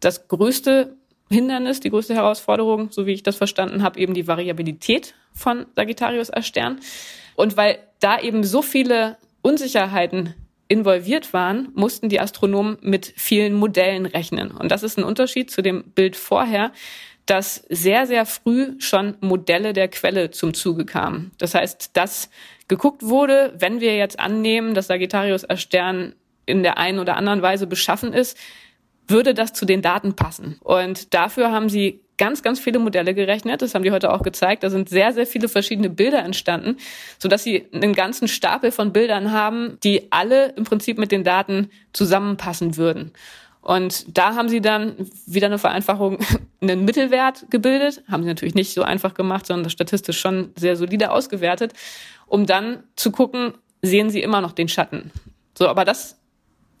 das 0.00 0.28
größte 0.28 0.96
Hindernis, 1.30 1.80
die 1.80 1.90
größte 1.90 2.14
Herausforderung, 2.14 2.90
so 2.90 3.06
wie 3.06 3.12
ich 3.12 3.22
das 3.22 3.36
verstanden 3.36 3.82
habe, 3.82 3.98
eben 3.98 4.14
die 4.14 4.26
Variabilität 4.26 5.14
von 5.32 5.66
Sagittarius 5.74 6.30
als 6.30 6.46
Stern. 6.46 6.80
Und 7.34 7.56
weil 7.56 7.78
da 8.00 8.20
eben 8.20 8.44
so 8.44 8.62
viele 8.62 9.16
Unsicherheiten 9.42 10.34
involviert 10.68 11.32
waren, 11.32 11.68
mussten 11.74 12.08
die 12.08 12.20
Astronomen 12.20 12.78
mit 12.80 13.12
vielen 13.16 13.54
Modellen 13.54 14.06
rechnen. 14.06 14.50
Und 14.50 14.70
das 14.70 14.82
ist 14.82 14.98
ein 14.98 15.04
Unterschied 15.04 15.50
zu 15.50 15.62
dem 15.62 15.84
Bild 15.84 16.16
vorher, 16.16 16.72
dass 17.26 17.64
sehr, 17.68 18.06
sehr 18.06 18.26
früh 18.26 18.74
schon 18.78 19.16
Modelle 19.20 19.72
der 19.72 19.88
Quelle 19.88 20.30
zum 20.30 20.54
Zuge 20.54 20.84
kamen. 20.84 21.32
Das 21.38 21.54
heißt, 21.54 21.90
dass 21.94 22.30
geguckt 22.68 23.02
wurde, 23.02 23.54
wenn 23.58 23.80
wir 23.80 23.96
jetzt 23.96 24.18
annehmen, 24.18 24.74
dass 24.74 24.88
Sagittarius 24.88 25.44
als 25.44 25.62
Stern 25.62 26.14
in 26.46 26.62
der 26.62 26.78
einen 26.78 26.98
oder 26.98 27.16
anderen 27.16 27.42
Weise 27.42 27.66
beschaffen 27.66 28.12
ist, 28.12 28.38
würde 29.08 29.34
das 29.34 29.52
zu 29.52 29.64
den 29.64 29.82
Daten 29.82 30.14
passen. 30.14 30.58
Und 30.60 31.14
dafür 31.14 31.52
haben 31.52 31.68
sie 31.68 32.00
ganz, 32.16 32.42
ganz 32.42 32.60
viele 32.60 32.78
Modelle 32.78 33.14
gerechnet. 33.14 33.62
Das 33.62 33.74
haben 33.74 33.82
die 33.82 33.90
heute 33.90 34.12
auch 34.12 34.22
gezeigt. 34.22 34.62
Da 34.62 34.70
sind 34.70 34.88
sehr, 34.88 35.12
sehr 35.12 35.26
viele 35.26 35.48
verschiedene 35.48 35.90
Bilder 35.90 36.20
entstanden, 36.20 36.76
sodass 37.18 37.42
sie 37.42 37.66
einen 37.72 37.94
ganzen 37.94 38.28
Stapel 38.28 38.70
von 38.70 38.92
Bildern 38.92 39.32
haben, 39.32 39.78
die 39.82 40.12
alle 40.12 40.52
im 40.56 40.64
Prinzip 40.64 40.98
mit 40.98 41.12
den 41.12 41.24
Daten 41.24 41.70
zusammenpassen 41.92 42.76
würden. 42.76 43.12
Und 43.60 44.16
da 44.16 44.34
haben 44.34 44.50
sie 44.50 44.60
dann 44.60 44.94
wieder 45.26 45.46
eine 45.46 45.58
Vereinfachung, 45.58 46.18
einen 46.60 46.84
Mittelwert 46.84 47.46
gebildet. 47.50 48.02
Haben 48.10 48.22
sie 48.22 48.28
natürlich 48.28 48.54
nicht 48.54 48.74
so 48.74 48.82
einfach 48.82 49.14
gemacht, 49.14 49.46
sondern 49.46 49.70
statistisch 49.70 50.20
schon 50.20 50.52
sehr 50.56 50.76
solide 50.76 51.10
ausgewertet, 51.10 51.72
um 52.26 52.46
dann 52.46 52.84
zu 52.94 53.10
gucken, 53.10 53.54
sehen 53.80 54.10
sie 54.10 54.20
immer 54.20 54.40
noch 54.40 54.52
den 54.52 54.68
Schatten. 54.68 55.10
So, 55.56 55.68
aber 55.68 55.84
das 55.84 56.18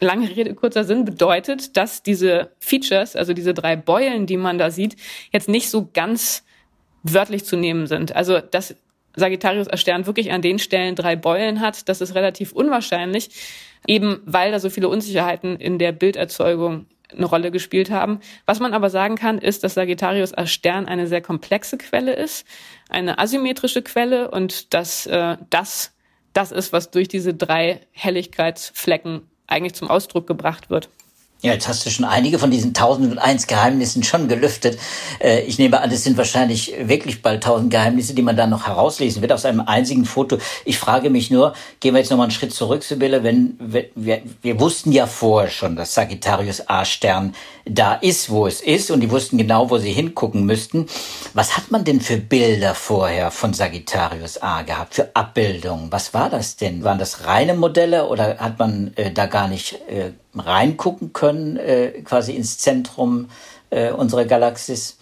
lange 0.00 0.34
Rede, 0.34 0.54
kurzer 0.54 0.84
Sinn 0.84 1.04
bedeutet, 1.04 1.76
dass 1.76 2.02
diese 2.02 2.50
Features, 2.58 3.16
also 3.16 3.32
diese 3.32 3.54
drei 3.54 3.76
Beulen, 3.76 4.26
die 4.26 4.36
man 4.36 4.58
da 4.58 4.70
sieht, 4.70 4.96
jetzt 5.32 5.48
nicht 5.48 5.70
so 5.70 5.88
ganz 5.92 6.44
wörtlich 7.02 7.44
zu 7.44 7.56
nehmen 7.56 7.86
sind. 7.86 8.14
Also, 8.14 8.40
dass 8.40 8.76
Sagittarius 9.16 9.68
Stern 9.78 10.06
wirklich 10.06 10.32
an 10.32 10.42
den 10.42 10.58
Stellen 10.58 10.96
drei 10.96 11.16
Beulen 11.16 11.60
hat, 11.60 11.88
das 11.88 12.00
ist 12.00 12.14
relativ 12.14 12.52
unwahrscheinlich, 12.52 13.30
eben 13.86 14.20
weil 14.24 14.50
da 14.50 14.58
so 14.58 14.70
viele 14.70 14.88
Unsicherheiten 14.88 15.56
in 15.56 15.78
der 15.78 15.92
Bilderzeugung 15.92 16.86
eine 17.14 17.26
Rolle 17.26 17.50
gespielt 17.50 17.90
haben. 17.90 18.18
Was 18.46 18.58
man 18.58 18.74
aber 18.74 18.90
sagen 18.90 19.14
kann, 19.14 19.38
ist, 19.38 19.62
dass 19.62 19.74
Sagittarius 19.74 20.32
als 20.32 20.50
Stern 20.50 20.86
eine 20.86 21.06
sehr 21.06 21.20
komplexe 21.20 21.78
Quelle 21.78 22.12
ist, 22.14 22.46
eine 22.88 23.18
asymmetrische 23.18 23.82
Quelle 23.82 24.30
und 24.30 24.74
dass 24.74 25.06
äh, 25.06 25.36
das 25.50 25.94
das 26.34 26.50
ist, 26.50 26.72
was 26.72 26.90
durch 26.90 27.08
diese 27.08 27.32
drei 27.32 27.80
Helligkeitsflecken 27.92 29.30
eigentlich 29.46 29.74
zum 29.74 29.88
Ausdruck 29.88 30.26
gebracht 30.26 30.70
wird. 30.70 30.88
Ja, 31.44 31.52
jetzt 31.52 31.68
hast 31.68 31.84
du 31.84 31.90
schon 31.90 32.06
einige 32.06 32.38
von 32.38 32.50
diesen 32.50 32.68
1001 32.68 33.46
Geheimnissen 33.46 34.02
schon 34.02 34.28
gelüftet. 34.28 34.78
Äh, 35.20 35.42
ich 35.42 35.58
nehme 35.58 35.78
an, 35.78 35.90
es 35.90 36.02
sind 36.02 36.16
wahrscheinlich 36.16 36.72
wirklich 36.84 37.20
bald 37.20 37.44
1000 37.44 37.70
Geheimnisse, 37.70 38.14
die 38.14 38.22
man 38.22 38.34
dann 38.34 38.48
noch 38.48 38.66
herauslesen 38.66 39.20
wird 39.20 39.30
aus 39.30 39.44
einem 39.44 39.60
einzigen 39.60 40.06
Foto. 40.06 40.38
Ich 40.64 40.78
frage 40.78 41.10
mich 41.10 41.30
nur, 41.30 41.52
gehen 41.80 41.92
wir 41.92 41.98
jetzt 41.98 42.08
noch 42.08 42.16
mal 42.16 42.22
einen 42.22 42.32
Schritt 42.32 42.54
zurück, 42.54 42.82
Sibylle, 42.82 43.24
wenn 43.24 43.58
wir, 43.60 43.90
wir, 43.94 44.22
wir 44.40 44.58
wussten 44.58 44.90
ja 44.90 45.06
vorher 45.06 45.50
schon, 45.50 45.76
dass 45.76 45.92
Sagittarius 45.92 46.66
A-Stern 46.66 47.34
da 47.66 47.92
ist, 47.92 48.30
wo 48.30 48.46
es 48.46 48.62
ist 48.62 48.90
und 48.90 49.00
die 49.00 49.10
wussten 49.10 49.36
genau, 49.36 49.68
wo 49.68 49.76
sie 49.76 49.92
hingucken 49.92 50.46
müssten. 50.46 50.86
Was 51.34 51.58
hat 51.58 51.70
man 51.70 51.84
denn 51.84 52.00
für 52.00 52.16
Bilder 52.16 52.74
vorher 52.74 53.30
von 53.30 53.52
Sagittarius 53.52 54.40
A 54.40 54.62
gehabt, 54.62 54.94
für 54.94 55.14
Abbildungen? 55.14 55.92
Was 55.92 56.14
war 56.14 56.30
das 56.30 56.56
denn? 56.56 56.84
Waren 56.84 56.98
das 56.98 57.26
reine 57.26 57.52
Modelle 57.52 58.08
oder 58.08 58.38
hat 58.38 58.58
man 58.58 58.92
äh, 58.96 59.12
da 59.12 59.26
gar 59.26 59.48
nicht 59.48 59.74
äh, 59.90 60.12
reingucken 60.40 61.12
können, 61.12 61.56
äh, 61.56 62.02
quasi 62.04 62.32
ins 62.32 62.58
Zentrum 62.58 63.28
äh, 63.70 63.90
unserer 63.92 64.24
Galaxis? 64.24 64.98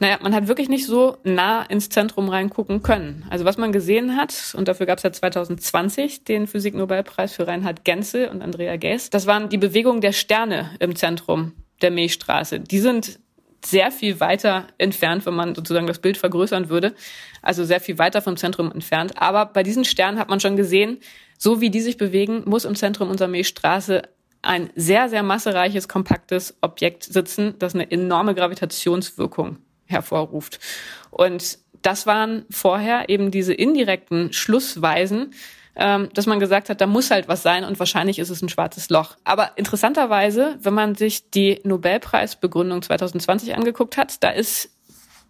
Naja, 0.00 0.18
man 0.22 0.34
hat 0.34 0.48
wirklich 0.48 0.68
nicht 0.68 0.86
so 0.86 1.16
nah 1.22 1.62
ins 1.62 1.88
Zentrum 1.88 2.28
reingucken 2.28 2.82
können. 2.82 3.24
Also 3.30 3.44
was 3.44 3.58
man 3.58 3.72
gesehen 3.72 4.16
hat, 4.16 4.54
und 4.56 4.66
dafür 4.68 4.86
gab 4.86 4.98
es 4.98 5.04
ja 5.04 5.12
2020 5.12 6.24
den 6.24 6.46
Physiknobelpreis 6.46 7.32
für 7.32 7.46
Reinhard 7.46 7.84
Genzel 7.84 8.28
und 8.28 8.42
Andrea 8.42 8.76
Ghez, 8.76 9.10
das 9.10 9.26
waren 9.26 9.48
die 9.48 9.58
Bewegungen 9.58 10.00
der 10.00 10.12
Sterne 10.12 10.70
im 10.80 10.96
Zentrum 10.96 11.52
der 11.80 11.90
Milchstraße. 11.90 12.60
Die 12.60 12.80
sind 12.80 13.20
sehr 13.64 13.90
viel 13.90 14.20
weiter 14.20 14.66
entfernt, 14.78 15.24
wenn 15.26 15.34
man 15.34 15.54
sozusagen 15.54 15.86
das 15.86 15.98
Bild 15.98 16.18
vergrößern 16.18 16.68
würde. 16.68 16.94
Also 17.40 17.64
sehr 17.64 17.80
viel 17.80 17.98
weiter 17.98 18.20
vom 18.20 18.36
Zentrum 18.36 18.70
entfernt. 18.70 19.14
Aber 19.16 19.46
bei 19.46 19.62
diesen 19.62 19.84
Sternen 19.84 20.18
hat 20.18 20.28
man 20.28 20.40
schon 20.40 20.56
gesehen, 20.56 20.98
so 21.38 21.60
wie 21.60 21.70
die 21.70 21.80
sich 21.80 21.96
bewegen, 21.96 22.42
muss 22.46 22.64
im 22.64 22.74
Zentrum 22.74 23.10
unserer 23.10 23.28
Milchstraße 23.28 24.02
ein 24.44 24.70
sehr, 24.74 25.08
sehr 25.08 25.22
massereiches, 25.22 25.88
kompaktes 25.88 26.56
Objekt 26.60 27.04
sitzen, 27.04 27.54
das 27.58 27.74
eine 27.74 27.90
enorme 27.90 28.34
Gravitationswirkung 28.34 29.58
hervorruft. 29.86 30.60
Und 31.10 31.58
das 31.82 32.06
waren 32.06 32.44
vorher 32.50 33.08
eben 33.08 33.30
diese 33.30 33.52
indirekten 33.52 34.32
Schlussweisen, 34.32 35.34
ähm, 35.76 36.08
dass 36.14 36.26
man 36.26 36.40
gesagt 36.40 36.70
hat, 36.70 36.80
da 36.80 36.86
muss 36.86 37.10
halt 37.10 37.28
was 37.28 37.42
sein 37.42 37.64
und 37.64 37.78
wahrscheinlich 37.78 38.18
ist 38.18 38.30
es 38.30 38.42
ein 38.42 38.48
schwarzes 38.48 38.90
Loch. 38.90 39.16
Aber 39.24 39.52
interessanterweise, 39.56 40.56
wenn 40.60 40.74
man 40.74 40.94
sich 40.94 41.30
die 41.30 41.60
Nobelpreisbegründung 41.64 42.82
2020 42.82 43.56
angeguckt 43.56 43.96
hat, 43.96 44.22
da 44.22 44.30
ist 44.30 44.70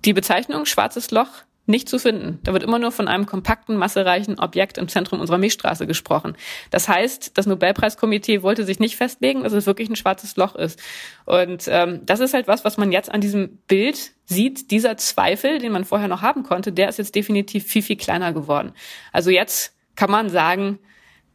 die 0.05 0.12
Bezeichnung 0.12 0.66
schwarzes 0.66 1.11
Loch 1.11 1.31
nicht 1.66 1.88
zu 1.88 1.98
finden. 1.98 2.40
Da 2.42 2.53
wird 2.53 2.62
immer 2.62 2.79
nur 2.79 2.92
von 2.92 3.09
einem 3.09 3.27
kompakten, 3.27 3.77
massereichen 3.77 4.38
Objekt 4.38 4.77
im 4.77 4.88
Zentrum 4.88 5.20
unserer 5.20 5.38
Milchstraße 5.38 5.87
gesprochen. 5.87 6.37
Das 6.70 6.88
heißt, 6.88 7.37
das 7.38 7.46
Nobelpreiskomitee 7.46 8.42
wollte 8.42 8.64
sich 8.64 8.81
nicht 8.81 8.96
festlegen, 8.96 9.42
dass 9.42 9.53
es 9.53 9.66
wirklich 9.66 9.88
ein 9.88 9.96
schwarzes 9.96 10.37
Loch 10.37 10.55
ist. 10.55 10.81
Und 11.24 11.64
ähm, 11.68 12.00
das 12.05 12.20
ist 12.20 12.35
halt 12.35 12.48
was, 12.48 12.64
was 12.64 12.77
man 12.77 12.92
jetzt 12.92 13.11
an 13.11 13.20
diesem 13.20 13.59
Bild 13.66 14.12
sieht. 14.27 14.70
Dieser 14.70 14.96
Zweifel, 14.98 15.59
den 15.59 15.72
man 15.72 15.85
vorher 15.85 16.09
noch 16.09 16.22
haben 16.22 16.42
konnte, 16.42 16.72
der 16.72 16.88
ist 16.88 16.98
jetzt 16.98 17.14
definitiv 17.14 17.66
viel, 17.66 17.83
viel 17.83 17.96
kleiner 17.96 18.33
geworden. 18.33 18.72
Also 19.12 19.31
jetzt 19.31 19.74
kann 19.96 20.11
man 20.11 20.29
sagen, 20.29 20.79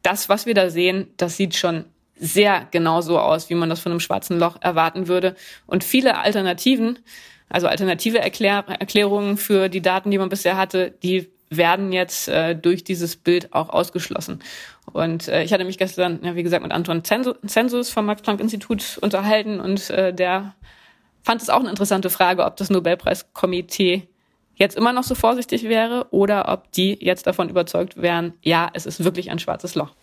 das, 0.04 0.30
was 0.30 0.46
wir 0.46 0.54
da 0.54 0.70
sehen, 0.70 1.08
das 1.18 1.38
sieht 1.38 1.56
schon 1.56 1.86
sehr 2.15 2.68
genau 2.72 3.02
so 3.02 3.18
aus, 3.18 3.50
wie 3.50 3.56
man 3.56 3.70
das 3.70 3.80
von 3.80 3.92
einem 3.92 4.00
schwarzen 4.00 4.38
Loch 4.39 4.58
erwarten 4.62 5.08
würde. 5.08 5.36
Und 5.65 5.84
viele 5.84 6.18
Alternativen 6.18 7.00
also 7.50 7.68
alternative 7.68 8.20
Erklär 8.20 8.64
Erklärungen 8.68 9.38
für 9.38 9.70
die 9.70 9.82
Daten, 9.82 10.12
die 10.12 10.18
man 10.18 10.30
bisher 10.30 10.58
hatte, 10.58 10.92
die 11.04 11.30
werden 11.50 11.92
jetzt 11.92 12.28
äh, 12.28 12.56
durch 12.56 12.84
dieses 12.84 13.16
Bild 13.16 13.54
auch 13.54 13.70
ausgeschlossen. 13.70 14.40
Und 14.92 15.28
äh, 15.28 15.44
ich 15.44 15.52
hatte 15.52 15.66
mich 15.66 15.78
gestern, 15.78 16.20
ja, 16.24 16.36
wie 16.36 16.44
gesagt, 16.44 16.64
mit 16.64 16.72
Anton 16.72 17.04
Zensus 17.04 17.90
vom 17.90 18.06
Max-Planck-Institut 18.06 19.00
unterhalten 19.02 19.60
und 19.60 19.90
äh, 19.90 20.14
der 20.14 20.54
fand 21.24 21.42
es 21.42 21.50
auch 21.50 21.60
eine 21.60 21.70
interessante 21.70 22.10
Frage, 22.10 22.46
ob 22.46 22.56
das 22.58 22.70
Nobelpreiskomitee 22.70 24.08
jetzt 24.56 24.76
immer 24.78 24.94
noch 24.94 25.04
so 25.04 25.16
vorsichtig 25.16 25.64
wäre 25.64 26.08
oder 26.12 26.50
ob 26.50 26.72
die 26.72 26.98
jetzt 27.00 27.26
davon 27.26 27.50
überzeugt 27.50 28.02
wären, 28.02 28.34
ja, 28.42 28.70
es 28.74 28.86
ist 28.86 29.04
wirklich 29.04 29.32
ein 29.32 29.40
schwarzes 29.40 29.76
Loch. 29.76 29.96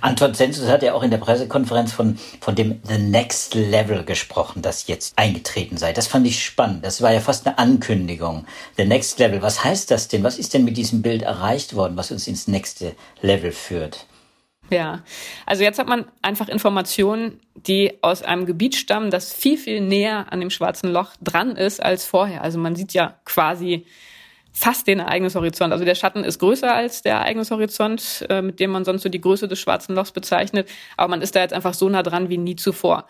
Anton 0.00 0.34
Zensus 0.34 0.68
hat 0.68 0.82
ja 0.82 0.94
auch 0.94 1.02
in 1.02 1.10
der 1.10 1.18
Pressekonferenz 1.18 1.92
von, 1.92 2.18
von 2.40 2.54
dem 2.54 2.80
The 2.84 2.98
Next 2.98 3.54
Level 3.54 4.04
gesprochen, 4.04 4.62
das 4.62 4.86
jetzt 4.86 5.12
eingetreten 5.16 5.76
sei. 5.76 5.92
Das 5.92 6.06
fand 6.06 6.26
ich 6.26 6.44
spannend. 6.44 6.84
Das 6.84 7.02
war 7.02 7.12
ja 7.12 7.20
fast 7.20 7.46
eine 7.46 7.58
Ankündigung. 7.58 8.46
The 8.76 8.84
Next 8.84 9.18
Level. 9.18 9.42
Was 9.42 9.64
heißt 9.64 9.90
das 9.90 10.08
denn? 10.08 10.22
Was 10.22 10.38
ist 10.38 10.54
denn 10.54 10.64
mit 10.64 10.76
diesem 10.76 11.02
Bild 11.02 11.22
erreicht 11.22 11.74
worden, 11.74 11.96
was 11.96 12.10
uns 12.10 12.26
ins 12.26 12.48
nächste 12.48 12.94
Level 13.20 13.52
führt? 13.52 14.06
Ja, 14.70 15.02
also 15.46 15.64
jetzt 15.64 15.80
hat 15.80 15.88
man 15.88 16.04
einfach 16.22 16.48
Informationen, 16.48 17.40
die 17.54 17.98
aus 18.02 18.22
einem 18.22 18.46
Gebiet 18.46 18.76
stammen, 18.76 19.10
das 19.10 19.32
viel, 19.32 19.58
viel 19.58 19.80
näher 19.80 20.32
an 20.32 20.38
dem 20.38 20.50
schwarzen 20.50 20.92
Loch 20.92 21.10
dran 21.20 21.56
ist 21.56 21.82
als 21.82 22.04
vorher. 22.04 22.42
Also 22.42 22.58
man 22.58 22.76
sieht 22.76 22.94
ja 22.94 23.18
quasi 23.24 23.84
fast 24.52 24.86
den 24.86 25.00
Ereignishorizont. 25.00 25.72
Also 25.72 25.84
der 25.84 25.94
Schatten 25.94 26.24
ist 26.24 26.38
größer 26.38 26.74
als 26.74 27.02
der 27.02 27.14
Ereignishorizont, 27.14 28.26
äh, 28.28 28.42
mit 28.42 28.60
dem 28.60 28.70
man 28.70 28.84
sonst 28.84 29.02
so 29.02 29.08
die 29.08 29.20
Größe 29.20 29.48
des 29.48 29.58
schwarzen 29.58 29.94
Lochs 29.94 30.12
bezeichnet. 30.12 30.68
Aber 30.96 31.08
man 31.08 31.22
ist 31.22 31.36
da 31.36 31.40
jetzt 31.40 31.54
einfach 31.54 31.74
so 31.74 31.88
nah 31.88 32.02
dran 32.02 32.28
wie 32.28 32.38
nie 32.38 32.56
zuvor. 32.56 33.06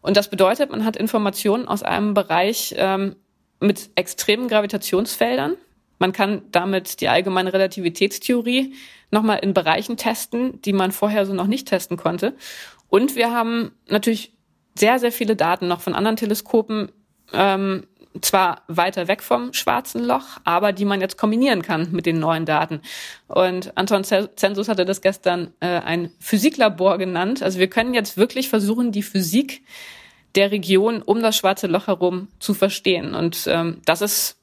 Und 0.00 0.16
das 0.16 0.28
bedeutet, 0.28 0.70
man 0.70 0.84
hat 0.84 0.96
Informationen 0.96 1.66
aus 1.66 1.82
einem 1.82 2.12
Bereich 2.12 2.74
ähm, 2.76 3.16
mit 3.60 3.90
extremen 3.94 4.48
Gravitationsfeldern. 4.48 5.56
Man 5.98 6.12
kann 6.12 6.42
damit 6.50 7.00
die 7.00 7.08
allgemeine 7.08 7.52
Relativitätstheorie 7.52 8.74
nochmal 9.10 9.38
in 9.38 9.54
Bereichen 9.54 9.96
testen, 9.96 10.60
die 10.62 10.72
man 10.72 10.92
vorher 10.92 11.24
so 11.24 11.32
noch 11.32 11.46
nicht 11.46 11.68
testen 11.68 11.96
konnte. 11.96 12.34
Und 12.88 13.16
wir 13.16 13.32
haben 13.32 13.72
natürlich 13.88 14.32
sehr, 14.74 14.98
sehr 14.98 15.12
viele 15.12 15.36
Daten 15.36 15.68
noch 15.68 15.80
von 15.80 15.94
anderen 15.94 16.16
Teleskopen, 16.16 16.92
ähm, 17.32 17.86
zwar 18.20 18.62
weiter 18.68 19.08
weg 19.08 19.22
vom 19.22 19.52
schwarzen 19.52 20.04
Loch, 20.04 20.38
aber 20.44 20.72
die 20.72 20.84
man 20.84 21.00
jetzt 21.00 21.18
kombinieren 21.18 21.62
kann 21.62 21.90
mit 21.92 22.06
den 22.06 22.18
neuen 22.18 22.46
Daten. 22.46 22.80
Und 23.26 23.76
Anton 23.76 24.04
Zensus 24.04 24.68
hatte 24.68 24.84
das 24.84 25.00
gestern 25.00 25.52
äh, 25.60 25.66
ein 25.66 26.12
Physiklabor 26.20 26.98
genannt. 26.98 27.42
Also 27.42 27.58
wir 27.58 27.68
können 27.68 27.94
jetzt 27.94 28.16
wirklich 28.16 28.48
versuchen, 28.48 28.92
die 28.92 29.02
Physik 29.02 29.62
der 30.34 30.50
Region 30.50 31.02
um 31.02 31.22
das 31.22 31.36
schwarze 31.36 31.66
Loch 31.66 31.86
herum 31.86 32.28
zu 32.38 32.54
verstehen. 32.54 33.14
Und 33.14 33.46
ähm, 33.48 33.80
das 33.84 34.00
ist 34.00 34.36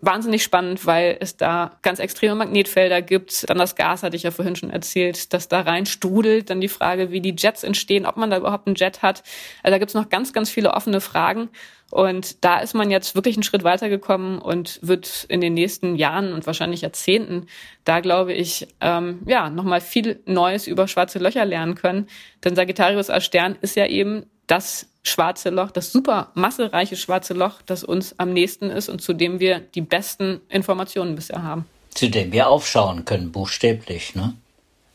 wahnsinnig 0.00 0.42
spannend, 0.42 0.86
weil 0.86 1.16
es 1.20 1.36
da 1.36 1.78
ganz 1.82 1.98
extreme 1.98 2.34
Magnetfelder 2.34 3.02
gibt. 3.02 3.48
Dann 3.48 3.58
das 3.58 3.76
Gas 3.76 4.02
hatte 4.02 4.16
ich 4.16 4.22
ja 4.22 4.30
vorhin 4.30 4.56
schon 4.56 4.70
erzählt, 4.70 5.32
das 5.32 5.48
da 5.48 5.60
rein 5.60 5.86
strudelt. 5.86 6.50
Dann 6.50 6.60
die 6.60 6.68
Frage, 6.68 7.10
wie 7.10 7.20
die 7.20 7.34
Jets 7.36 7.64
entstehen, 7.64 8.06
ob 8.06 8.16
man 8.16 8.30
da 8.30 8.36
überhaupt 8.36 8.66
einen 8.66 8.76
Jet 8.76 9.02
hat. 9.02 9.22
Also 9.62 9.72
da 9.72 9.78
gibt's 9.78 9.94
noch 9.94 10.08
ganz, 10.08 10.32
ganz 10.32 10.50
viele 10.50 10.74
offene 10.74 11.00
Fragen. 11.00 11.48
Und 11.90 12.44
da 12.44 12.58
ist 12.58 12.74
man 12.74 12.90
jetzt 12.90 13.14
wirklich 13.14 13.36
einen 13.36 13.42
Schritt 13.42 13.64
weitergekommen 13.64 14.38
und 14.38 14.78
wird 14.82 15.24
in 15.28 15.40
den 15.40 15.54
nächsten 15.54 15.96
Jahren 15.96 16.34
und 16.34 16.46
wahrscheinlich 16.46 16.82
Jahrzehnten 16.82 17.46
da, 17.84 18.00
glaube 18.00 18.34
ich, 18.34 18.68
ähm, 18.82 19.20
ja, 19.26 19.48
nochmal 19.48 19.80
viel 19.80 20.20
Neues 20.26 20.66
über 20.66 20.86
schwarze 20.86 21.18
Löcher 21.18 21.46
lernen 21.46 21.74
können. 21.74 22.06
Denn 22.44 22.54
Sagittarius 22.54 23.08
als 23.08 23.24
Stern 23.24 23.56
ist 23.62 23.74
ja 23.74 23.86
eben 23.86 24.26
das 24.46 24.90
schwarze 25.08 25.50
Loch, 25.50 25.70
das 25.70 25.92
super 25.92 26.30
massereiche 26.34 26.96
schwarze 26.96 27.34
Loch, 27.34 27.62
das 27.66 27.84
uns 27.84 28.14
am 28.18 28.32
nächsten 28.32 28.70
ist 28.70 28.88
und 28.88 29.00
zu 29.00 29.12
dem 29.12 29.40
wir 29.40 29.60
die 29.60 29.80
besten 29.80 30.40
Informationen 30.48 31.14
bisher 31.14 31.42
haben. 31.42 31.66
Zu 31.90 32.08
dem 32.10 32.32
wir 32.32 32.48
aufschauen 32.48 33.04
können, 33.04 33.32
buchstäblich, 33.32 34.14
ne? 34.14 34.34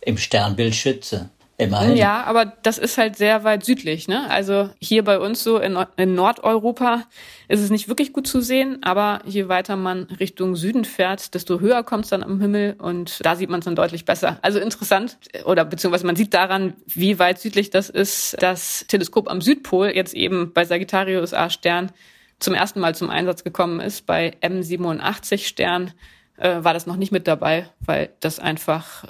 Im 0.02 0.18
Sternbild 0.18 0.76
Schütze. 0.76 1.30
Immerhin. 1.58 1.96
Ja, 1.96 2.24
aber 2.24 2.46
das 2.46 2.80
ist 2.80 2.98
halt 2.98 3.16
sehr 3.16 3.44
weit 3.44 3.64
südlich. 3.64 4.08
Ne? 4.08 4.28
Also 4.30 4.72
hier 4.82 5.04
bei 5.04 5.20
uns 5.20 5.44
so 5.44 5.60
in, 5.60 5.78
in, 5.98 6.16
Nordeuropa 6.16 7.04
ist 7.48 7.60
es 7.60 7.70
nicht 7.70 7.88
wirklich 7.88 8.12
gut 8.12 8.26
zu 8.26 8.42
sehen, 8.42 8.80
aber 8.82 9.22
je 9.26 9.50
weiter 9.50 9.76
man 9.76 10.04
Richtung 10.20 10.56
Süden 10.56 10.84
fährt, 10.84 11.36
desto 11.36 11.60
höher 11.60 11.84
kommt 11.84 12.06
es 12.06 12.10
dann 12.10 12.24
am 12.24 12.42
Himmel 12.42 12.76
und 12.80 13.24
da 13.24 13.36
sieht 13.36 13.52
man 13.52 13.60
es 13.60 13.66
dann 13.66 13.76
deutlich 13.76 14.04
besser. 14.04 14.40
Also 14.42 14.60
interessant, 14.60 15.18
oder 15.46 15.64
beziehungsweise 15.64 16.08
man 16.08 16.16
sieht 16.16 16.34
daran, 16.34 16.74
wie 16.88 17.20
weit 17.20 17.40
südlich 17.40 17.70
das 17.70 17.90
ist, 17.90 18.36
das 18.40 18.86
Teleskop 18.88 19.30
am 19.30 19.40
Südpol 19.40 19.90
jetzt 19.90 20.16
eben 20.16 20.54
bei 20.54 20.66
Sagittarius 20.66 21.36
A 21.36 21.52
Stern 21.52 21.92
zum 22.40 22.56
ersten 22.56 22.80
Mal 22.80 22.96
zum 22.96 23.12
Einsatz 23.12 23.44
gekommen 23.44 23.80
ist. 23.80 24.08
Bei 24.08 24.34
M87 24.42 25.46
Stern 25.46 25.92
äh, 26.38 26.64
war 26.64 26.74
das 26.74 26.88
noch 26.88 26.96
nicht 26.96 27.12
mit 27.12 27.28
dabei, 27.28 27.70
weil 27.80 28.10
das 28.20 28.40
einfach 28.40 29.06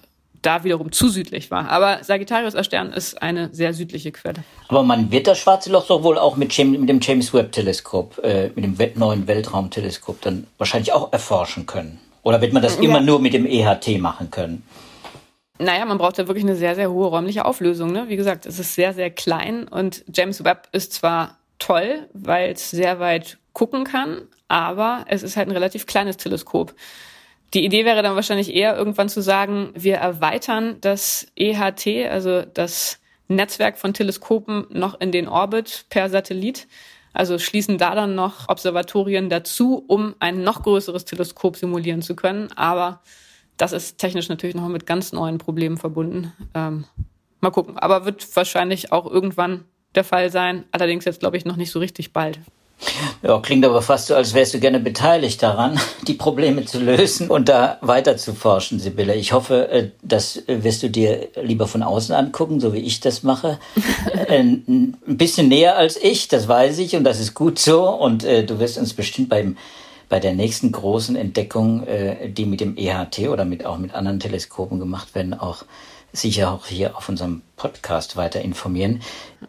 da 0.45 0.63
wiederum 0.63 0.91
zu 0.91 1.09
südlich 1.09 1.49
war. 1.51 1.69
Aber 1.69 2.03
Sagittarius 2.03 2.55
als 2.55 2.67
Stern 2.67 2.93
ist 2.93 3.21
eine 3.21 3.49
sehr 3.53 3.73
südliche 3.73 4.11
Quelle. 4.11 4.43
Aber 4.67 4.83
man 4.83 5.11
wird 5.11 5.27
das 5.27 5.39
Schwarze 5.39 5.71
Loch 5.71 5.87
doch 5.87 6.03
wohl 6.03 6.17
auch 6.17 6.37
mit, 6.37 6.57
mit 6.57 6.89
dem 6.89 6.99
James 7.01 7.33
Webb 7.33 7.51
Teleskop, 7.51 8.19
äh, 8.23 8.51
mit 8.55 8.63
dem 8.63 8.91
neuen 8.95 9.27
Weltraumteleskop 9.27 10.21
dann 10.21 10.47
wahrscheinlich 10.57 10.93
auch 10.93 11.11
erforschen 11.11 11.65
können. 11.65 11.99
Oder 12.23 12.41
wird 12.41 12.53
man 12.53 12.61
das 12.61 12.77
immer 12.77 12.99
ja. 12.99 13.01
nur 13.01 13.19
mit 13.19 13.33
dem 13.33 13.45
EHT 13.45 13.99
machen 13.99 14.31
können? 14.31 14.63
Naja, 15.59 15.85
man 15.85 15.97
braucht 15.97 16.17
ja 16.17 16.27
wirklich 16.27 16.43
eine 16.43 16.55
sehr, 16.55 16.75
sehr 16.75 16.91
hohe 16.91 17.07
räumliche 17.07 17.45
Auflösung. 17.45 17.91
Ne? 17.91 18.05
Wie 18.07 18.15
gesagt, 18.15 18.45
es 18.45 18.59
ist 18.59 18.75
sehr, 18.75 18.93
sehr 18.93 19.11
klein 19.11 19.67
und 19.67 20.03
James 20.11 20.43
Webb 20.43 20.67
ist 20.71 20.93
zwar 20.93 21.37
toll, 21.59 22.07
weil 22.13 22.51
es 22.51 22.71
sehr 22.71 22.99
weit 22.99 23.37
gucken 23.53 23.83
kann, 23.83 24.23
aber 24.47 25.05
es 25.07 25.21
ist 25.21 25.37
halt 25.37 25.47
ein 25.47 25.53
relativ 25.53 25.85
kleines 25.85 26.17
Teleskop. 26.17 26.73
Die 27.53 27.63
Idee 27.63 27.85
wäre 27.85 28.01
dann 28.01 28.15
wahrscheinlich 28.15 28.53
eher 28.53 28.75
irgendwann 28.75 29.09
zu 29.09 29.21
sagen, 29.21 29.71
wir 29.75 29.97
erweitern 29.97 30.77
das 30.81 31.27
EHT, 31.35 32.09
also 32.09 32.41
das 32.41 32.99
Netzwerk 33.27 33.77
von 33.77 33.93
Teleskopen 33.93 34.65
noch 34.69 34.99
in 34.99 35.11
den 35.11 35.27
Orbit 35.27 35.85
per 35.89 36.09
Satellit. 36.09 36.67
Also 37.13 37.37
schließen 37.37 37.77
da 37.77 37.93
dann 37.93 38.15
noch 38.15 38.49
Observatorien 38.49 39.29
dazu, 39.29 39.83
um 39.87 40.15
ein 40.19 40.41
noch 40.43 40.63
größeres 40.63 41.05
Teleskop 41.05 41.55
simulieren 41.55 42.01
zu 42.01 42.15
können. 42.15 42.51
Aber 42.53 43.01
das 43.57 43.71
ist 43.71 43.99
technisch 43.99 44.29
natürlich 44.29 44.55
noch 44.55 44.67
mit 44.67 44.87
ganz 44.87 45.13
neuen 45.13 45.37
Problemen 45.37 45.77
verbunden. 45.77 46.33
Ähm, 46.55 46.85
mal 47.39 47.51
gucken. 47.51 47.77
Aber 47.77 48.05
wird 48.05 48.35
wahrscheinlich 48.35 48.91
auch 48.91 49.05
irgendwann 49.05 49.65
der 49.93 50.03
Fall 50.03 50.31
sein. 50.31 50.65
Allerdings 50.71 51.05
jetzt, 51.05 51.19
glaube 51.19 51.37
ich, 51.37 51.45
noch 51.45 51.55
nicht 51.55 51.69
so 51.69 51.77
richtig 51.77 52.13
bald. 52.13 52.39
Ja, 53.21 53.39
klingt 53.39 53.65
aber 53.65 53.81
fast 53.81 54.07
so, 54.07 54.15
als 54.15 54.33
wärst 54.33 54.53
du 54.53 54.59
gerne 54.59 54.79
beteiligt 54.79 55.41
daran, 55.41 55.79
die 56.07 56.13
Probleme 56.13 56.65
zu 56.65 56.79
lösen 56.79 57.29
und 57.29 57.49
da 57.49 57.77
weiter 57.81 58.17
zu 58.17 58.33
forschen, 58.33 58.79
Sibylle. 58.79 59.15
Ich 59.15 59.33
hoffe, 59.33 59.69
äh, 59.69 59.89
das 60.01 60.43
wirst 60.47 60.83
du 60.83 60.89
dir 60.89 61.29
lieber 61.41 61.67
von 61.67 61.83
außen 61.83 62.13
angucken, 62.13 62.59
so 62.59 62.73
wie 62.73 62.79
ich 62.79 62.99
das 62.99 63.23
mache. 63.23 63.59
Äh, 64.27 64.39
ein 64.39 64.97
bisschen 65.05 65.47
näher 65.49 65.77
als 65.77 65.97
ich, 65.97 66.27
das 66.27 66.47
weiß 66.47 66.79
ich 66.79 66.95
und 66.95 67.03
das 67.03 67.19
ist 67.19 67.33
gut 67.33 67.59
so. 67.59 67.89
Und 67.89 68.23
äh, 68.23 68.45
du 68.45 68.59
wirst 68.59 68.77
uns 68.77 68.93
bestimmt 68.93 69.29
beim 69.29 69.57
bei 70.09 70.19
der 70.19 70.33
nächsten 70.33 70.71
großen 70.71 71.15
Entdeckung, 71.15 71.87
die 72.27 72.45
mit 72.45 72.61
dem 72.61 72.77
EHT 72.77 73.29
oder 73.29 73.45
mit 73.45 73.65
auch 73.65 73.79
mit 73.79 73.95
anderen 73.95 74.19
Teleskopen 74.19 74.79
gemacht 74.79 75.15
werden, 75.15 75.33
auch 75.33 75.63
sicher 76.13 76.51
auch 76.51 76.67
hier 76.67 76.95
auf 76.95 77.09
unserem 77.09 77.41
Podcast 77.57 78.15
weiter 78.15 78.41
informieren. 78.41 79.01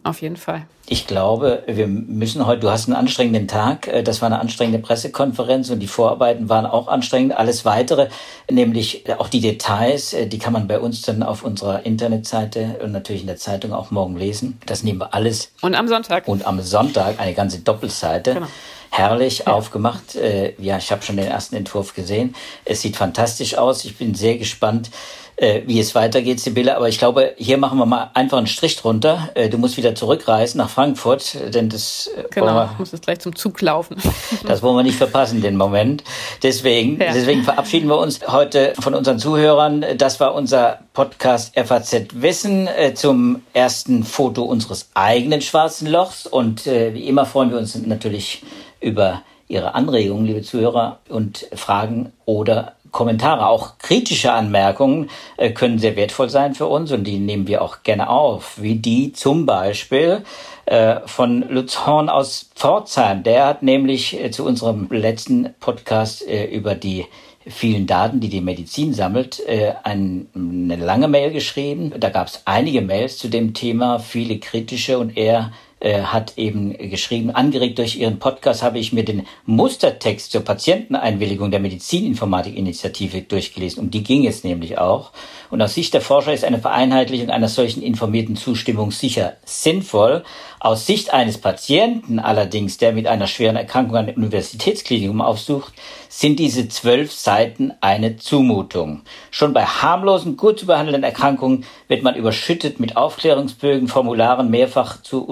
Auf 0.03 0.23
jeden 0.23 0.37
Fall. 0.37 0.67
Ich 0.87 1.07
glaube, 1.07 1.63
wir 1.67 1.87
müssen 1.87 2.47
heute, 2.47 2.61
du 2.61 2.71
hast 2.71 2.89
einen 2.89 2.97
anstrengenden 2.97 3.49
Tag, 3.49 3.87
äh, 3.87 4.03
das 4.03 4.21
war 4.21 4.27
eine 4.27 4.41
anstrengende 4.41 4.79
Pressekonferenz 4.79 5.71
und 5.71 5.81
die 5.81 5.87
Vorarbeiten 5.87 6.49
waren 6.49 6.67
auch 6.67 6.89
anstrengend. 6.89 7.37
Alles 7.37 7.65
weitere, 7.65 8.09
nämlich 8.51 9.05
auch 9.19 9.29
die 9.29 9.41
Details, 9.41 10.13
äh, 10.13 10.27
die 10.27 10.39
kann 10.39 10.53
man 10.53 10.67
bei 10.67 10.81
uns 10.81 11.03
dann 11.03 11.23
auf 11.23 11.43
unserer 11.45 11.87
Internetseite 11.87 12.81
und 12.83 12.93
natürlich 12.93 13.23
in 13.23 13.29
der 13.29 13.37
Zeitung 13.37 13.73
auch 13.73 13.91
morgen 13.91 14.17
lesen. 14.17 14.59
Das 14.67 14.83
nehmen 14.83 15.01
wir 15.01 15.15
alles. 15.15 15.53
Und 15.61 15.75
am 15.75 15.89
Sonntag. 15.89 16.29
Und 16.29 16.47
am 16.47 16.61
Sonntag 16.61 17.21
eine 17.21 17.35
ganze 17.35 17.61
Doppelseite. 17.61 18.35
Genau 18.35 18.49
herrlich 18.95 19.41
ja. 19.41 19.53
aufgemacht. 19.53 20.15
Äh, 20.15 20.55
ja, 20.59 20.79
ich 20.79 20.93
habe 20.93 21.03
schon 21.03 21.17
den 21.17 21.27
ersten 21.27 21.57
Entwurf 21.57 21.95
gesehen. 21.95 22.35
Es 22.65 22.81
sieht 22.81 22.97
fantastisch 22.97 23.59
aus. 23.59 23.85
Ich 23.85 23.97
bin 23.97 24.15
sehr 24.15 24.39
gespannt, 24.39 24.91
äh, 25.37 25.63
wie 25.67 25.81
es 25.81 25.95
weitergeht, 25.95 26.41
Sibylle. 26.41 26.77
Aber 26.77 26.89
ich 26.89 26.99
glaube, 26.99 27.35
hier 27.37 27.59
machen 27.59 27.79
wir 27.79 27.87
mal 27.87 28.11
einfach 28.15 28.39
einen 28.39 28.47
Strich 28.47 28.77
drunter. 28.77 29.31
Äh, 29.35 29.49
du 29.49 29.59
musst 29.59 29.77
wieder 29.77 29.95
zurückreisen 29.95 30.59
nach 30.59 30.71
Frankfurt, 30.71 31.37
denn 31.53 31.69
das 31.69 32.11
äh, 32.17 32.25
genau, 32.31 32.55
wir, 32.55 32.75
muss 32.79 32.93
jetzt 32.93 33.05
gleich 33.05 33.21
zum 33.21 33.35
Zug 33.35 33.61
laufen. 33.61 33.97
das 34.47 34.63
wollen 34.63 34.77
wir 34.77 34.83
nicht 34.83 34.97
verpassen, 34.99 35.41
den 35.41 35.57
Moment. 35.57 36.05
Deswegen, 36.43 37.01
ja. 37.01 37.13
deswegen 37.13 37.43
verabschieden 37.43 37.89
wir 37.89 37.99
uns 37.99 38.21
heute 38.29 38.75
von 38.79 38.95
unseren 38.95 39.19
Zuhörern. 39.19 39.85
Das 39.97 40.21
war 40.21 40.35
unser 40.35 40.81
Podcast 40.93 41.59
FAZ 41.59 41.95
Wissen 42.15 42.69
äh, 42.69 42.95
zum 42.95 43.43
ersten 43.53 44.05
Foto 44.05 44.45
unseres 44.45 44.91
eigenen 44.95 45.41
schwarzen 45.41 45.89
Lochs. 45.89 46.27
Und 46.27 46.67
äh, 46.67 46.95
wie 46.95 47.09
immer 47.09 47.27
freuen 47.27 47.51
wir 47.51 47.59
uns 47.59 47.75
natürlich 47.75 48.43
über 48.81 49.23
Ihre 49.49 49.75
Anregungen, 49.75 50.27
liebe 50.27 50.43
Zuhörer, 50.43 51.01
und 51.09 51.47
Fragen 51.55 52.13
oder 52.25 52.75
Kommentare, 52.95 53.49
auch 53.49 53.77
kritische 53.79 54.33
Anmerkungen 54.33 55.11
äh, 55.37 55.51
können 55.51 55.79
sehr 55.79 55.97
wertvoll 55.97 56.31
sein 56.31 56.55
für 56.55 56.67
uns 56.67 56.93
und 56.93 57.05
die 57.05 57.19
nehmen 57.19 57.49
wir 57.49 57.61
auch 57.61 57.83
gerne 57.83 58.09
auf, 58.09 58.63
wie 58.63 58.77
die 58.77 59.13
zum 59.13 59.45
Beispiel 59.45 60.23
äh, 60.65 61.01
von 61.05 61.45
Lutz 61.51 61.85
Horn 61.85 62.09
aus 62.09 62.51
Pforzheim. 62.55 63.25
Der 63.25 63.47
hat 63.47 63.63
nämlich 63.65 64.19
äh, 64.19 64.31
zu 64.31 64.47
unserem 64.47 64.87
letzten 64.91 65.55
Podcast 65.59 66.23
über 66.23 66.75
die 66.77 67.05
vielen 67.47 67.87
Daten, 67.87 68.21
die 68.21 68.31
die 68.31 68.41
Medizin 68.41 68.95
sammelt, 68.95 69.43
ein, 69.83 70.29
eine 70.35 70.77
lange 70.77 71.09
Mail 71.09 71.31
geschrieben. 71.31 71.93
Da 71.99 72.09
gab 72.09 72.29
es 72.29 72.41
einige 72.47 72.81
Mails 72.81 73.19
zu 73.19 73.29
dem 73.29 73.53
Thema, 73.53 73.99
viele 73.99 74.39
kritische 74.39 74.99
und 74.99 75.19
er 75.19 75.53
äh, 75.85 76.03
hat 76.03 76.39
eben 76.39 76.73
geschrieben, 76.79 77.31
angeregt 77.31 77.77
durch 77.77 77.97
Ihren 77.97 78.19
Podcast 78.19 78.63
habe 78.63 78.79
ich 78.79 78.95
mir 78.95 79.05
den 79.05 79.27
Mustertext 79.45 80.33
zur 80.33 80.41
Patienteneinwilligung 80.41 81.51
der 81.51 81.61
Medizininformatik-Initiative 81.61 83.21
durchgelesen. 83.21 83.83
Um 83.83 83.91
die 83.91 84.03
ging 84.03 84.27
es 84.27 84.45
nämlich 84.45 84.79
auch. 84.79 85.11
Und 85.51 85.61
aus 85.61 85.75
Sicht 85.75 85.93
der 85.93 86.01
Forscher 86.01 86.33
ist 86.33 86.43
eine 86.43 86.59
Vereinheitlichung 86.59 87.29
einer 87.29 87.49
solchen 87.49 87.83
informierten 87.83 88.35
Zustimmung 88.35 88.93
sicher 88.93 89.35
sinnvoll. 89.45 90.25
Aus 90.59 90.87
Sicht 90.87 91.13
eines 91.13 91.37
Patienten 91.37 92.19
allerdings, 92.19 92.79
der 92.79 92.93
mit 92.93 93.07
einer 93.07 93.27
schweren 93.27 93.57
Erkrankung 93.57 93.97
ein 93.97 94.17
Universitätsklinikum 94.17 95.21
aufsucht, 95.21 95.75
sind 96.09 96.39
diese 96.39 96.69
zwölf 96.69 97.13
Seiten 97.13 97.73
eine 97.83 98.17
Zumutung. 98.17 99.03
Schon 99.31 99.53
bei 99.53 99.65
harmlosen, 99.65 100.39
gut 100.39 100.59
zu 100.59 100.67
behandelnden 100.67 101.03
Erkrankungen 101.03 101.67
wird 101.89 102.03
man 102.03 102.15
überschüttet 102.15 102.81
mit 102.81 102.97
Aufklärungsbögen, 102.97 103.89
Formularen, 103.89 104.49
mehrfach 104.49 105.03
zu 105.03 105.25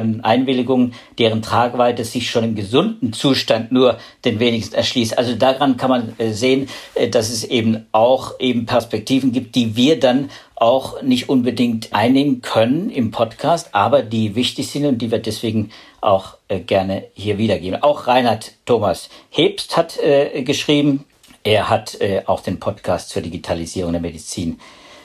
unterschreibenden 0.00 0.24
Einwilligungen, 0.24 0.94
deren 1.18 1.42
Tragweite 1.42 2.04
sich 2.04 2.30
schon 2.30 2.44
im 2.44 2.54
gesunden 2.54 3.12
Zustand 3.12 3.72
nur 3.72 3.98
den 4.24 4.40
wenigsten 4.40 4.74
erschließt. 4.74 5.16
Also 5.18 5.34
daran 5.34 5.76
kann 5.76 5.90
man 5.90 6.14
äh, 6.18 6.32
sehen, 6.32 6.68
äh, 6.94 7.08
dass 7.08 7.30
es 7.30 7.44
eben 7.44 7.86
auch 7.92 8.38
eben 8.40 8.66
Perspektiven 8.66 9.32
gibt, 9.32 9.54
die 9.54 9.76
wir 9.76 9.98
dann 9.98 10.30
auch 10.56 11.02
nicht 11.02 11.28
unbedingt 11.28 11.92
einnehmen 11.92 12.42
können 12.42 12.90
im 12.90 13.10
Podcast, 13.10 13.74
aber 13.74 14.02
die 14.02 14.34
wichtig 14.34 14.70
sind 14.70 14.84
und 14.84 14.98
die 14.98 15.10
wir 15.10 15.18
deswegen 15.18 15.70
auch 16.00 16.36
äh, 16.48 16.60
gerne 16.60 17.04
hier 17.14 17.38
wiedergeben. 17.38 17.82
Auch 17.82 18.06
Reinhard 18.06 18.52
Thomas 18.66 19.08
Hebst 19.30 19.76
hat 19.76 19.98
geschrieben. 20.44 21.04
Er 21.42 21.70
hat 21.70 21.98
auch 22.26 22.42
den 22.42 22.60
Podcast 22.60 23.08
zur 23.08 23.22
Digitalisierung 23.22 23.92
der 23.92 24.02
Medizin 24.02 24.60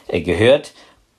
gehört 0.09 0.73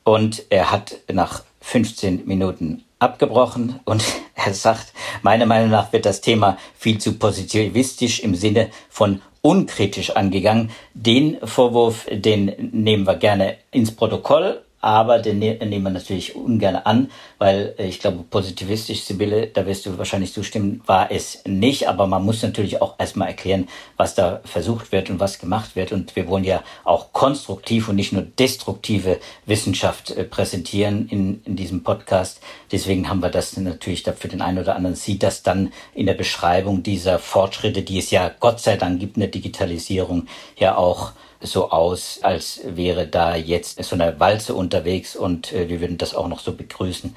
und 0.05 0.45
er 0.51 0.71
hat 0.71 0.97
nach 1.11 1.43
15 1.63 2.27
Minuten 2.27 2.85
abgebrochen 2.99 3.81
und 3.85 4.05
er 4.35 4.55
sagt, 4.55 4.93
meiner 5.23 5.47
Meinung 5.47 5.71
nach 5.71 5.93
wird 5.93 6.07
das 6.07 6.21
Thema 6.21 6.59
viel 6.79 6.99
zu 6.99 7.15
positivistisch 7.15 8.21
im 8.21 8.35
Sinne 8.35 8.71
von 8.89 9.23
unkritisch 9.43 10.11
angegangen. 10.11 10.71
Den 10.95 11.39
Vorwurf, 11.45 12.07
den 12.11 12.71
nehmen 12.73 13.07
wir 13.07 13.17
gerne 13.17 13.59
ins 13.71 13.95
Protokoll 13.95 14.63
aber 14.87 15.19
den 15.19 15.41
ne 15.41 15.59
nehmen 15.67 15.83
wir 15.83 15.91
natürlich 15.91 16.37
ungern 16.37 16.77
an, 16.77 17.11
weil 17.39 17.75
ich 17.77 17.99
glaube, 17.99 18.23
positivistisch, 18.23 19.03
Sibylle, 19.03 19.49
da 19.49 19.67
wirst 19.67 19.85
du 19.85 19.99
wahrscheinlich 19.99 20.33
zustimmen, 20.33 20.81
war 20.87 21.11
es 21.11 21.43
nicht, 21.45 21.89
aber 21.89 22.07
man 22.07 22.25
muss 22.25 22.41
natürlich 22.45 22.81
auch 22.81 22.95
erstmal 22.97 23.27
erklären, 23.27 23.67
was 23.97 24.15
da 24.15 24.41
versucht 24.45 24.93
wird 24.93 25.11
und 25.11 25.19
was 25.19 25.41
gemacht 25.41 25.75
wird 25.75 25.91
und 25.91 26.15
wir 26.15 26.29
wollen 26.29 26.45
ja 26.45 26.63
auch 26.85 27.13
konstruktiv 27.13 27.89
und 27.89 27.97
nicht 27.97 28.13
nur 28.13 28.23
destruktive 28.23 29.19
Wissenschaft 29.45 30.13
äh, 30.13 30.23
präsentieren 30.23 31.09
in, 31.09 31.43
in 31.45 31.57
diesem 31.57 31.83
Podcast. 31.83 32.41
Deswegen 32.71 33.09
haben 33.09 33.23
wir 33.23 33.31
das 33.31 33.57
natürlich 33.57 34.05
dafür 34.05 34.31
den 34.31 34.41
einen 34.41 34.59
oder 34.59 34.77
anderen 34.77 34.95
sieht 34.95 35.25
das 35.25 35.43
dann 35.43 35.73
in 35.95 36.07
der 36.07 36.15
Beschreibung 36.15 36.85
dieser 36.85 37.19
Fortschritte, 37.19 37.83
die 37.83 37.99
es 37.99 38.13
ja 38.13 38.31
Gott 38.39 38.61
sei 38.61 38.77
Dank 38.77 39.01
gibt 39.01 39.17
in 39.17 39.23
der 39.23 39.31
Digitalisierung, 39.31 40.29
ja 40.57 40.77
auch 40.77 41.11
so 41.41 41.71
aus, 41.71 42.21
als 42.23 42.61
wäre 42.65 43.07
da 43.07 43.37
jetzt 43.37 43.83
so 43.83 43.95
eine 43.95 44.19
Walze 44.19 44.55
unterwegs 44.55 45.17
und 45.17 45.53
äh, 45.53 45.69
wir 45.69 45.81
würden 45.81 45.99
das 45.99 46.15
auch 46.15 46.29
noch 46.29 46.41
so 46.41 46.53
begrüßen. 46.53 47.15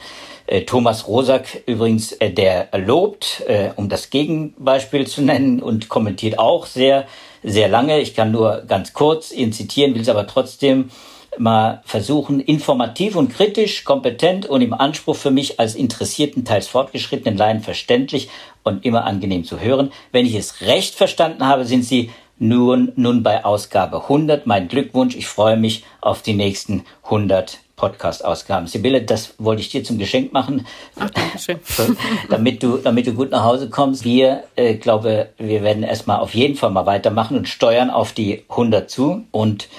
Äh, 0.48 0.62
Thomas 0.62 1.08
Rosak 1.08 1.64
übrigens, 1.66 2.12
äh, 2.14 2.32
der 2.32 2.70
lobt, 2.78 3.44
äh, 3.48 3.70
um 3.76 3.90
das 3.90 4.10
Gegenbeispiel 4.10 5.08
zu 5.08 5.22
nennen 5.22 5.62
und 5.62 5.90
kommentiert 5.90 6.40
auch 6.40 6.66
sehr, 6.66 7.06
sehr 7.44 7.70
lange. 7.70 8.00
Ich 8.00 8.16
kann 8.16 8.32
nur 8.32 8.64
ganz 8.68 8.94
kurz 8.94 9.32
ihn 9.32 9.54
zitieren, 9.54 9.94
will 9.94 10.02
es 10.02 10.10
aber 10.10 10.28
trotzdem 10.28 10.90
mal 11.38 11.82
versuchen, 11.86 12.40
informativ 12.40 13.16
und 13.16 13.32
kritisch, 13.32 13.84
kompetent 13.84 14.46
und 14.46 14.62
im 14.62 14.74
Anspruch 14.74 15.16
für 15.16 15.32
mich 15.32 15.60
als 15.60 15.76
interessierten, 15.76 16.44
teils 16.44 16.68
fortgeschrittenen 16.68 17.38
Laien 17.38 17.62
verständlich 17.62 18.30
und 18.64 18.84
immer 18.84 19.06
angenehm 19.06 19.44
zu 19.46 19.60
hören. 19.60 19.92
Wenn 20.12 20.26
ich 20.26 20.36
es 20.36 20.62
recht 20.62 20.96
verstanden 20.96 21.46
habe, 21.46 21.66
sind 21.66 21.84
Sie 21.84 22.10
nun, 22.40 22.92
nun 22.96 23.24
bei 23.24 23.46
Ausgabe 23.46 24.04
100. 24.04 24.48
Mein 24.48 24.68
Glückwunsch. 24.68 25.16
Ich 25.16 25.28
freue 25.28 25.58
mich 25.58 25.84
auf 26.02 26.22
die 26.22 26.34
nächsten 26.34 26.86
100 27.04 27.60
Podcast-Ausgaben. 27.76 28.68
Sibylle, 28.68 29.02
das 29.02 29.36
wollte 29.38 29.62
ich 29.62 29.70
dir 29.70 29.84
zum 29.84 29.98
Geschenk 29.98 30.34
machen. 30.34 30.68
Ach, 31.00 31.10
schön. 31.40 31.60
damit 32.30 32.62
du, 32.62 32.78
damit 32.78 33.08
du 33.08 33.14
gut 33.14 33.32
nach 33.32 33.44
Hause 33.44 33.70
kommst. 33.70 34.04
Wir, 34.04 34.44
äh, 34.56 34.76
glaube, 34.76 35.30
wir 35.38 35.64
werden 35.64 35.84
erstmal 35.84 36.20
auf 36.20 36.36
jeden 36.36 36.56
Fall 36.56 36.72
mal 36.72 36.86
weitermachen 36.86 37.38
und 37.38 37.48
steuern 37.48 37.90
auf 37.90 38.12
die 38.12 38.44
100 38.50 38.90
zu 38.90 39.24
und 39.32 39.70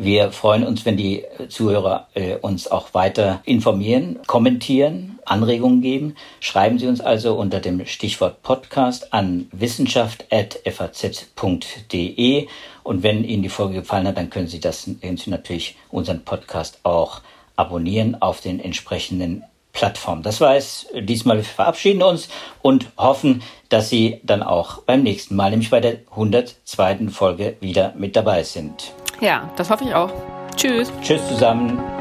Wir 0.00 0.30
freuen 0.30 0.64
uns, 0.64 0.84
wenn 0.84 0.96
die 0.96 1.24
Zuhörer 1.48 2.06
äh, 2.14 2.36
uns 2.36 2.70
auch 2.70 2.94
weiter 2.94 3.42
informieren, 3.44 4.20
kommentieren, 4.28 5.18
Anregungen 5.24 5.82
geben. 5.82 6.14
Schreiben 6.38 6.78
Sie 6.78 6.86
uns 6.86 7.00
also 7.00 7.34
unter 7.34 7.58
dem 7.58 7.84
Stichwort 7.84 8.44
Podcast 8.44 9.12
an 9.12 9.48
wissenschaft.faz.de. 9.50 12.46
Und 12.84 13.02
wenn 13.02 13.24
Ihnen 13.24 13.42
die 13.42 13.48
Folge 13.48 13.80
gefallen 13.80 14.06
hat, 14.06 14.18
dann 14.18 14.30
können 14.30 14.46
Sie 14.46 14.60
das 14.60 14.88
können 15.00 15.16
Sie 15.16 15.30
natürlich 15.30 15.74
unseren 15.90 16.22
Podcast 16.22 16.78
auch 16.84 17.22
abonnieren 17.56 18.22
auf 18.22 18.40
den 18.40 18.60
entsprechenden 18.60 19.42
Plattformen. 19.72 20.22
Das 20.22 20.40
war 20.40 20.54
es 20.54 20.86
diesmal. 20.94 21.38
Wir 21.38 21.44
verabschieden 21.44 22.04
uns 22.04 22.28
und 22.62 22.86
hoffen, 22.96 23.42
dass 23.68 23.88
Sie 23.88 24.20
dann 24.22 24.44
auch 24.44 24.82
beim 24.82 25.02
nächsten 25.02 25.34
Mal, 25.34 25.50
nämlich 25.50 25.70
bei 25.70 25.80
der 25.80 25.96
102. 26.12 27.08
Folge, 27.08 27.56
wieder 27.58 27.94
mit 27.96 28.14
dabei 28.14 28.44
sind. 28.44 28.92
Ja, 29.20 29.48
das 29.56 29.70
hoffe 29.70 29.84
ich 29.84 29.94
auch. 29.94 30.10
Tschüss. 30.56 30.92
Tschüss 31.02 31.26
zusammen. 31.28 31.97